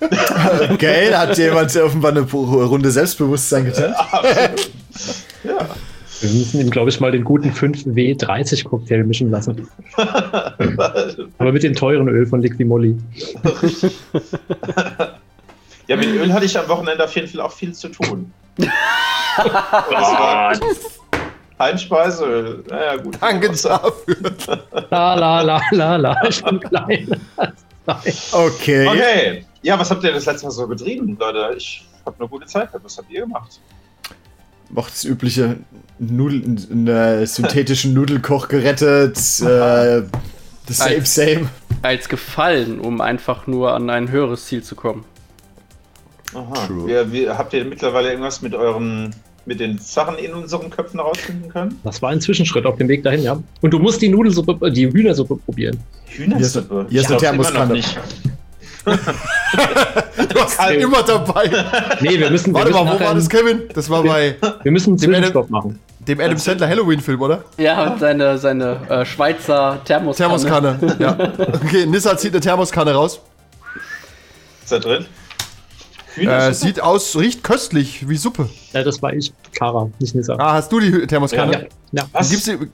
Okay, 0.00 1.10
da 1.10 1.20
hat 1.20 1.38
jemand 1.38 1.74
offenbar 1.76 2.12
eine 2.12 2.22
Runde 2.22 2.90
Selbstbewusstsein 2.90 3.66
getan. 3.66 3.92
Absolut. 4.10 4.70
ja. 5.44 5.68
Wir 6.24 6.32
müssen 6.32 6.58
ihm, 6.58 6.70
glaube 6.70 6.88
ich, 6.88 7.00
mal 7.00 7.12
den 7.12 7.22
guten 7.22 7.50
5W30-Cocktail 7.50 9.04
mischen 9.04 9.30
lassen. 9.30 9.68
Aber 9.96 11.52
mit 11.52 11.62
dem 11.62 11.74
teuren 11.74 12.08
Öl 12.08 12.24
von 12.24 12.40
Liqui 12.40 12.64
Moly. 12.64 12.96
ja, 15.86 15.96
mit 15.96 16.06
Öl 16.06 16.32
hatte 16.32 16.46
ich 16.46 16.58
am 16.58 16.66
Wochenende 16.66 17.04
auf 17.04 17.14
jeden 17.14 17.28
Fall 17.28 17.42
auch 17.42 17.52
viel 17.52 17.74
zu 17.74 17.88
tun. 17.90 18.32
Und 18.56 18.66
das 19.90 20.12
war 20.12 20.54
ein 21.58 21.78
Speiseöl. 21.78 22.64
Naja, 22.70 22.96
gut. 22.96 23.18
Danke 23.20 23.48
dafür. 23.48 24.16
La 24.90 25.14
la 25.14 25.42
la 25.42 25.60
la 25.72 25.96
la, 25.96 26.16
ich 26.26 26.42
bin 26.42 26.58
klein. 26.58 27.20
Okay. 28.32 28.88
Okay. 28.88 29.44
Ja, 29.60 29.78
was 29.78 29.90
habt 29.90 30.02
ihr 30.04 30.12
das 30.12 30.24
letzte 30.24 30.46
Mal 30.46 30.52
so 30.52 30.66
getrieben, 30.66 31.18
Leute? 31.20 31.54
Ich 31.54 31.86
habe 32.06 32.16
eine 32.18 32.28
gute 32.28 32.46
Zeit 32.46 32.68
gehabt. 32.68 32.82
Was 32.86 32.96
habt 32.96 33.10
ihr 33.10 33.20
gemacht? 33.20 33.60
Noch 34.70 34.90
das 34.90 35.04
übliche 35.04 35.56
Nudel, 35.98 36.42
einen 36.70 37.26
synthetischen 37.26 37.94
Nudelkoch 37.94 38.48
gerettet. 38.48 39.16
Äh, 39.16 40.02
the 40.66 40.72
same, 40.72 40.90
Als- 40.96 41.14
same. 41.14 41.48
Als 41.82 42.08
Gefallen, 42.08 42.80
um 42.80 43.00
einfach 43.00 43.46
nur 43.46 43.74
an 43.74 43.90
ein 43.90 44.10
höheres 44.10 44.46
Ziel 44.46 44.62
zu 44.62 44.74
kommen. 44.74 45.04
Aha. 46.34 46.68
Wir, 46.86 47.12
wir, 47.12 47.38
habt 47.38 47.52
ihr 47.52 47.64
mittlerweile 47.64 48.08
irgendwas 48.10 48.42
mit 48.42 48.54
euren, 48.54 49.14
mit 49.46 49.60
den 49.60 49.78
Sachen 49.78 50.16
in 50.16 50.32
unseren 50.32 50.70
Köpfen 50.70 50.98
herausfinden 50.98 51.48
können? 51.48 51.78
Das 51.84 52.02
war 52.02 52.10
ein 52.10 52.20
Zwischenschritt 52.20 52.66
auf 52.66 52.76
dem 52.78 52.88
Weg 52.88 53.04
dahin, 53.04 53.22
ja. 53.22 53.40
Und 53.60 53.70
du 53.70 53.78
musst 53.78 54.02
die 54.02 54.08
Nudelsuppe, 54.08 54.66
äh, 54.66 54.70
die 54.72 54.90
Hühnersuppe 54.90 55.36
probieren. 55.36 55.78
Hühnersuppe. 56.06 56.86
hier 56.88 57.00
ist 57.02 57.10
Ich 57.10 57.10
eine 57.10 57.18
glaub's 57.20 57.50
immer 57.50 57.66
noch 57.66 57.68
Thermoskanne. 57.68 58.04
Du 60.28 60.40
hast 60.40 60.60
ihn 60.70 60.80
immer 60.80 61.02
dabei. 61.02 61.50
Nee, 62.00 62.18
wir 62.18 62.30
müssen, 62.30 62.46
wir 62.52 62.54
Warte 62.54 62.70
müssen, 62.70 62.84
mal, 62.84 63.00
wo 63.00 63.04
war 63.04 63.14
das, 63.14 63.28
Kevin? 63.28 63.62
Das 63.74 63.88
war 63.90 64.02
bei 64.02 64.36
wir 64.62 64.72
müssen 64.72 64.96
Dem 64.96 65.12
Zwischenstopp 65.12 65.50
machen. 65.50 65.78
dem 66.00 66.20
Adam 66.20 66.38
Sandler 66.38 66.68
Halloween-Film, 66.68 67.20
oder? 67.20 67.44
Ja, 67.56 67.92
und 67.92 68.00
seine, 68.00 68.38
seine 68.38 68.78
äh, 68.88 69.04
Schweizer 69.04 69.80
Thermoskanne. 69.84 70.78
Thermoskanne. 70.78 70.96
Ja. 70.98 71.16
Okay, 71.64 71.86
Nissa 71.86 72.16
zieht 72.16 72.32
eine 72.32 72.40
Thermoskanne 72.40 72.92
raus. 72.92 73.20
Ist 74.62 74.72
da 74.72 74.78
drin? 74.78 75.06
Äh, 76.16 76.52
sieht 76.52 76.80
aus, 76.80 77.16
riecht 77.16 77.42
köstlich, 77.42 78.08
wie 78.08 78.16
Suppe. 78.16 78.48
Ja, 78.72 78.82
das 78.84 79.02
war 79.02 79.12
ich, 79.12 79.32
Kara, 79.58 79.90
nicht 79.98 80.14
Nissa. 80.14 80.36
Ah, 80.38 80.54
hast 80.54 80.70
du 80.70 80.78
die 80.80 81.06
Thermoskanne? 81.06 81.52
ja, 81.52 81.60
ja. 81.92 82.04
Was? 82.12 82.30
Gibst 82.30 82.46
du, 82.48 82.68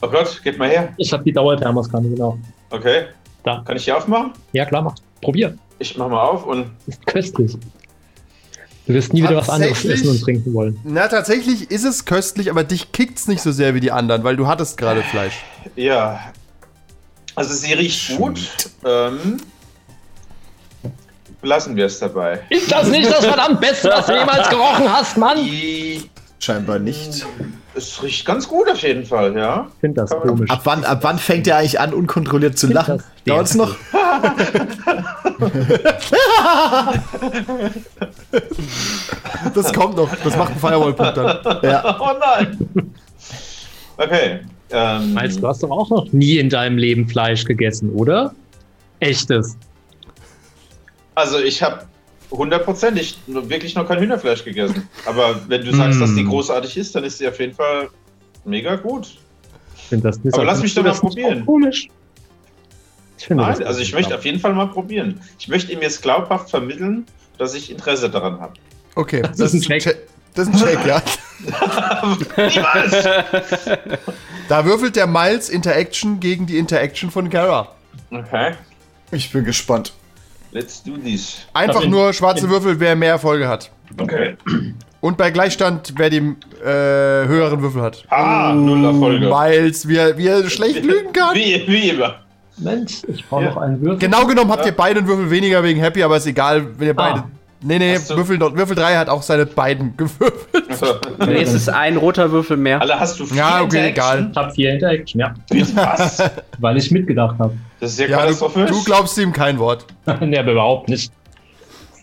Oh 0.00 0.08
Gott, 0.08 0.40
geht 0.44 0.58
mal 0.58 0.68
her. 0.68 0.92
Ich 0.96 1.12
habe 1.12 1.24
die 1.24 1.32
Dauerthermoskanne, 1.32 2.08
genau. 2.10 2.38
Okay. 2.70 3.06
Da. 3.42 3.62
Kann 3.66 3.76
ich 3.76 3.84
die 3.84 3.92
aufmachen? 3.92 4.32
Ja, 4.52 4.64
klar, 4.64 4.82
mach. 4.82 4.94
Probier. 5.20 5.56
Ich 5.78 5.96
mach 5.96 6.08
mal 6.08 6.20
auf 6.22 6.44
und. 6.46 6.66
Ist 6.86 7.06
köstlich. 7.06 7.56
Du 8.86 8.94
wirst 8.94 9.12
nie 9.12 9.22
wieder 9.22 9.36
was 9.36 9.50
anderes 9.50 9.84
essen 9.84 10.08
und 10.08 10.20
trinken 10.22 10.54
wollen. 10.54 10.80
na, 10.82 11.08
tatsächlich 11.08 11.70
ist 11.70 11.84
es 11.84 12.06
köstlich, 12.06 12.50
aber 12.50 12.64
dich 12.64 12.90
kickt's 12.92 13.28
nicht 13.28 13.42
so 13.42 13.52
sehr 13.52 13.74
wie 13.74 13.80
die 13.80 13.92
anderen, 13.92 14.24
weil 14.24 14.36
du 14.36 14.46
hattest 14.46 14.78
gerade 14.78 15.02
Fleisch. 15.02 15.44
Ja. 15.76 16.20
Also 17.34 17.52
sie 17.54 17.74
riecht 17.74 18.16
gut. 18.16 18.40
Ähm, 18.84 19.36
belassen 21.42 21.76
wir 21.76 21.84
es 21.84 21.98
dabei. 21.98 22.40
Ist 22.48 22.72
das 22.72 22.88
nicht 22.88 23.10
das 23.10 23.26
verdammt 23.26 23.60
Beste, 23.60 23.90
was 23.90 24.06
du 24.06 24.14
jemals 24.18 24.48
gerochen 24.48 24.90
hast, 24.90 25.18
Mann? 25.18 25.36
Die, 25.44 26.08
Scheinbar 26.40 26.78
nicht. 26.78 27.26
es 27.74 28.02
riecht 28.02 28.24
ganz 28.24 28.48
gut 28.48 28.70
auf 28.70 28.78
jeden 28.82 29.04
Fall, 29.04 29.36
ja. 29.36 29.68
Ich 29.74 29.80
finde 29.80 30.00
das 30.00 30.10
komisch. 30.10 30.50
Ab 30.50 30.60
wann, 30.64 30.84
ab 30.84 31.00
wann 31.02 31.18
fängt 31.18 31.46
er 31.46 31.58
eigentlich 31.58 31.78
an, 31.78 31.92
unkontrolliert 31.92 32.56
zu 32.56 32.68
Find 32.68 32.74
lachen? 32.74 32.96
das 32.98 33.06
Dauert's 33.26 33.54
noch? 33.54 33.76
Das 39.54 39.72
kommt 39.72 39.96
noch. 39.96 40.08
Das 40.24 40.36
macht 40.36 40.50
einen 40.52 40.60
Firewall-Punkt 40.60 41.16
dann. 41.16 41.38
Ja. 41.62 41.96
Oh 42.00 42.10
nein! 42.18 42.58
Okay. 43.96 44.40
Ähm, 44.70 45.14
Meinst 45.14 45.42
du 45.42 45.48
hast 45.48 45.62
doch 45.62 45.70
auch 45.70 45.88
noch 45.90 46.12
nie 46.12 46.38
in 46.38 46.50
deinem 46.50 46.76
Leben 46.78 47.08
Fleisch 47.08 47.44
gegessen, 47.44 47.90
oder? 47.92 48.34
Echtes. 49.00 49.56
Also 51.14 51.38
ich 51.38 51.62
habe 51.62 51.84
hundertprozentig 52.30 53.18
wirklich 53.26 53.74
noch 53.74 53.88
kein 53.88 53.98
Hühnerfleisch 53.98 54.44
gegessen. 54.44 54.88
Aber 55.06 55.40
wenn 55.48 55.64
du 55.64 55.74
sagst, 55.74 56.00
dass 56.00 56.14
die 56.14 56.22
Mm. 56.24 56.28
großartig 56.28 56.76
ist, 56.76 56.94
dann 56.94 57.04
ist 57.04 57.18
sie 57.18 57.26
auf 57.26 57.40
jeden 57.40 57.54
Fall 57.54 57.88
mega 58.44 58.76
gut. 58.76 59.16
Ich 59.76 59.82
finde 59.84 60.08
das 60.08 60.22
nicht 60.22 60.34
Aber 60.34 60.44
lass 60.44 60.60
mich 60.62 60.74
doch 60.74 60.84
mal 60.84 60.92
probieren. 60.92 61.44
Komisch. 61.46 61.88
Ich 63.18 63.26
finde 63.26 63.42
Nein, 63.44 63.56
das 63.58 63.66
also 63.66 63.80
ich 63.80 63.92
möchte 63.92 64.14
auf 64.14 64.24
jeden 64.24 64.40
Fall 64.40 64.54
mal 64.54 64.66
probieren. 64.68 65.20
Ich 65.38 65.48
möchte 65.48 65.72
ihm 65.72 65.82
jetzt 65.82 66.00
glaubhaft 66.02 66.50
vermitteln, 66.50 67.04
dass 67.36 67.54
ich 67.54 67.70
Interesse 67.70 68.08
daran 68.08 68.40
habe. 68.40 68.54
Okay, 68.94 69.22
das, 69.22 69.40
ist 69.40 69.54
ein 69.54 69.60
Check. 69.60 69.82
Che- 69.82 69.96
Das 70.34 70.48
ist 70.48 70.54
ein 70.54 70.60
Check, 70.68 70.86
ja. 70.86 71.02
Niemals! 72.36 73.04
Da 74.48 74.64
würfelt 74.64 74.96
der 74.96 75.06
Miles 75.06 75.50
Interaction 75.50 76.20
gegen 76.20 76.46
die 76.46 76.56
Interaction 76.56 77.10
von 77.10 77.28
Kara. 77.28 77.68
Okay, 78.10 78.52
Ich 79.10 79.30
bin 79.30 79.44
gespannt. 79.44 79.92
let's 80.52 80.82
do 80.82 80.96
this. 80.96 81.38
Einfach 81.52 81.82
in- 81.82 81.90
nur 81.90 82.12
schwarze 82.14 82.48
Würfel, 82.48 82.80
wer 82.80 82.96
mehr 82.96 83.10
Erfolge 83.10 83.46
hat. 83.46 83.70
Okay. 83.98 84.36
Und 85.00 85.16
bei 85.18 85.30
Gleichstand, 85.30 85.92
wer 85.96 86.08
die 86.10 86.16
äh, 86.18 86.64
höheren 86.64 87.60
Würfel 87.62 87.82
hat. 87.82 88.04
Ah, 88.10 88.52
null 88.54 88.84
Erfolge. 88.84 89.28
Miles, 89.28 89.86
wie 89.86 89.96
er, 89.96 90.16
wie 90.16 90.26
er 90.26 90.48
schlecht 90.48 90.82
lügen 90.84 91.12
kann. 91.12 91.34
Wie, 91.36 91.62
wie 91.68 91.90
immer. 91.90 92.20
Mensch, 92.58 93.02
ich 93.06 93.24
brauche 93.28 93.44
Ja. 93.44 93.50
noch 93.50 93.56
einen 93.58 93.80
Würfel. 93.80 93.98
Genau 93.98 94.26
genommen 94.26 94.50
habt 94.50 94.66
ihr 94.66 94.72
beide 94.72 94.98
einen 95.00 95.08
Würfel 95.08 95.30
weniger 95.30 95.62
wegen 95.62 95.80
Happy, 95.80 96.02
aber 96.02 96.16
ist 96.16 96.26
egal, 96.26 96.66
wenn 96.78 96.88
ihr 96.88 96.94
beide. 96.94 97.20
Ah. 97.20 97.28
Nee, 97.60 97.78
nee, 97.80 97.98
du- 97.98 98.16
Würfel, 98.16 98.38
Würfel 98.40 98.76
3 98.76 98.96
hat 98.96 99.08
auch 99.08 99.22
seine 99.22 99.44
beiden 99.44 99.96
gewürfelt. 99.96 100.46
Nee, 101.26 101.42
es 101.42 101.52
ist 101.52 101.68
ein 101.68 101.96
roter 101.96 102.30
Würfel 102.30 102.56
mehr. 102.56 102.80
Alle 102.80 102.98
hast 103.00 103.18
du 103.18 103.26
vier 103.26 103.36
Ja, 103.38 103.62
okay, 103.62 103.88
Interaction? 103.88 104.30
Ich 104.30 104.36
habe 104.36 104.52
vier 104.52 104.72
Interaction, 104.74 105.20
ja. 105.20 105.34
Was? 105.74 106.22
Weil 106.58 106.76
ich 106.76 106.90
mitgedacht 106.92 107.36
habe. 107.40 107.54
Das 107.80 107.90
ist 107.92 107.98
ja, 108.00 108.06
Ja, 108.06 108.26
du, 108.26 108.34
du 108.66 108.84
glaubst 108.84 109.18
ihm 109.18 109.32
kein 109.32 109.58
Wort. 109.58 109.84
nee, 110.20 110.38
aber 110.38 110.52
überhaupt 110.52 110.88
nicht. 110.88 111.12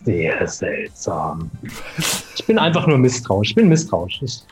Sehr 0.03 0.45
seltsam. 0.47 1.49
Ich 2.35 2.45
bin 2.45 2.59
einfach 2.59 2.85
nur 2.85 2.97
misstrauisch. 2.97 3.49
Ich 3.51 3.55
bin 3.55 3.69
misstrauisch. 3.69 4.19
Ich 4.23 4.43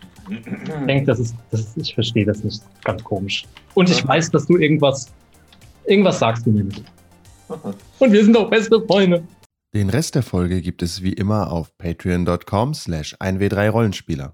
denke, 0.88 1.06
das 1.06 1.20
ist, 1.20 1.36
das 1.52 1.60
ist, 1.62 1.78
ich 1.78 1.94
verstehe 1.94 2.26
das 2.26 2.44
nicht. 2.44 2.62
Ganz 2.86 3.04
komisch. 3.04 3.44
Und 3.74 3.90
ich 3.90 4.08
weiß, 4.08 4.32
dass 4.32 4.48
du 4.48 4.58
irgendwas, 4.58 5.12
irgendwas 5.86 6.20
sagst 6.20 6.46
du 6.46 6.52
mir 6.52 6.64
nicht. 6.64 6.84
Und 8.00 8.12
wir 8.12 8.24
sind 8.24 8.36
auch 8.38 8.50
beste 8.50 8.82
Freunde. 8.82 9.28
Den 9.74 9.90
Rest 9.90 10.16
der 10.16 10.24
Folge 10.24 10.62
gibt 10.62 10.84
es 10.84 11.02
wie 11.02 11.14
immer 11.14 11.52
auf 11.52 11.76
patreon.com 11.78 12.74
slash 12.74 13.16
1w3rollenspieler. 13.16 14.34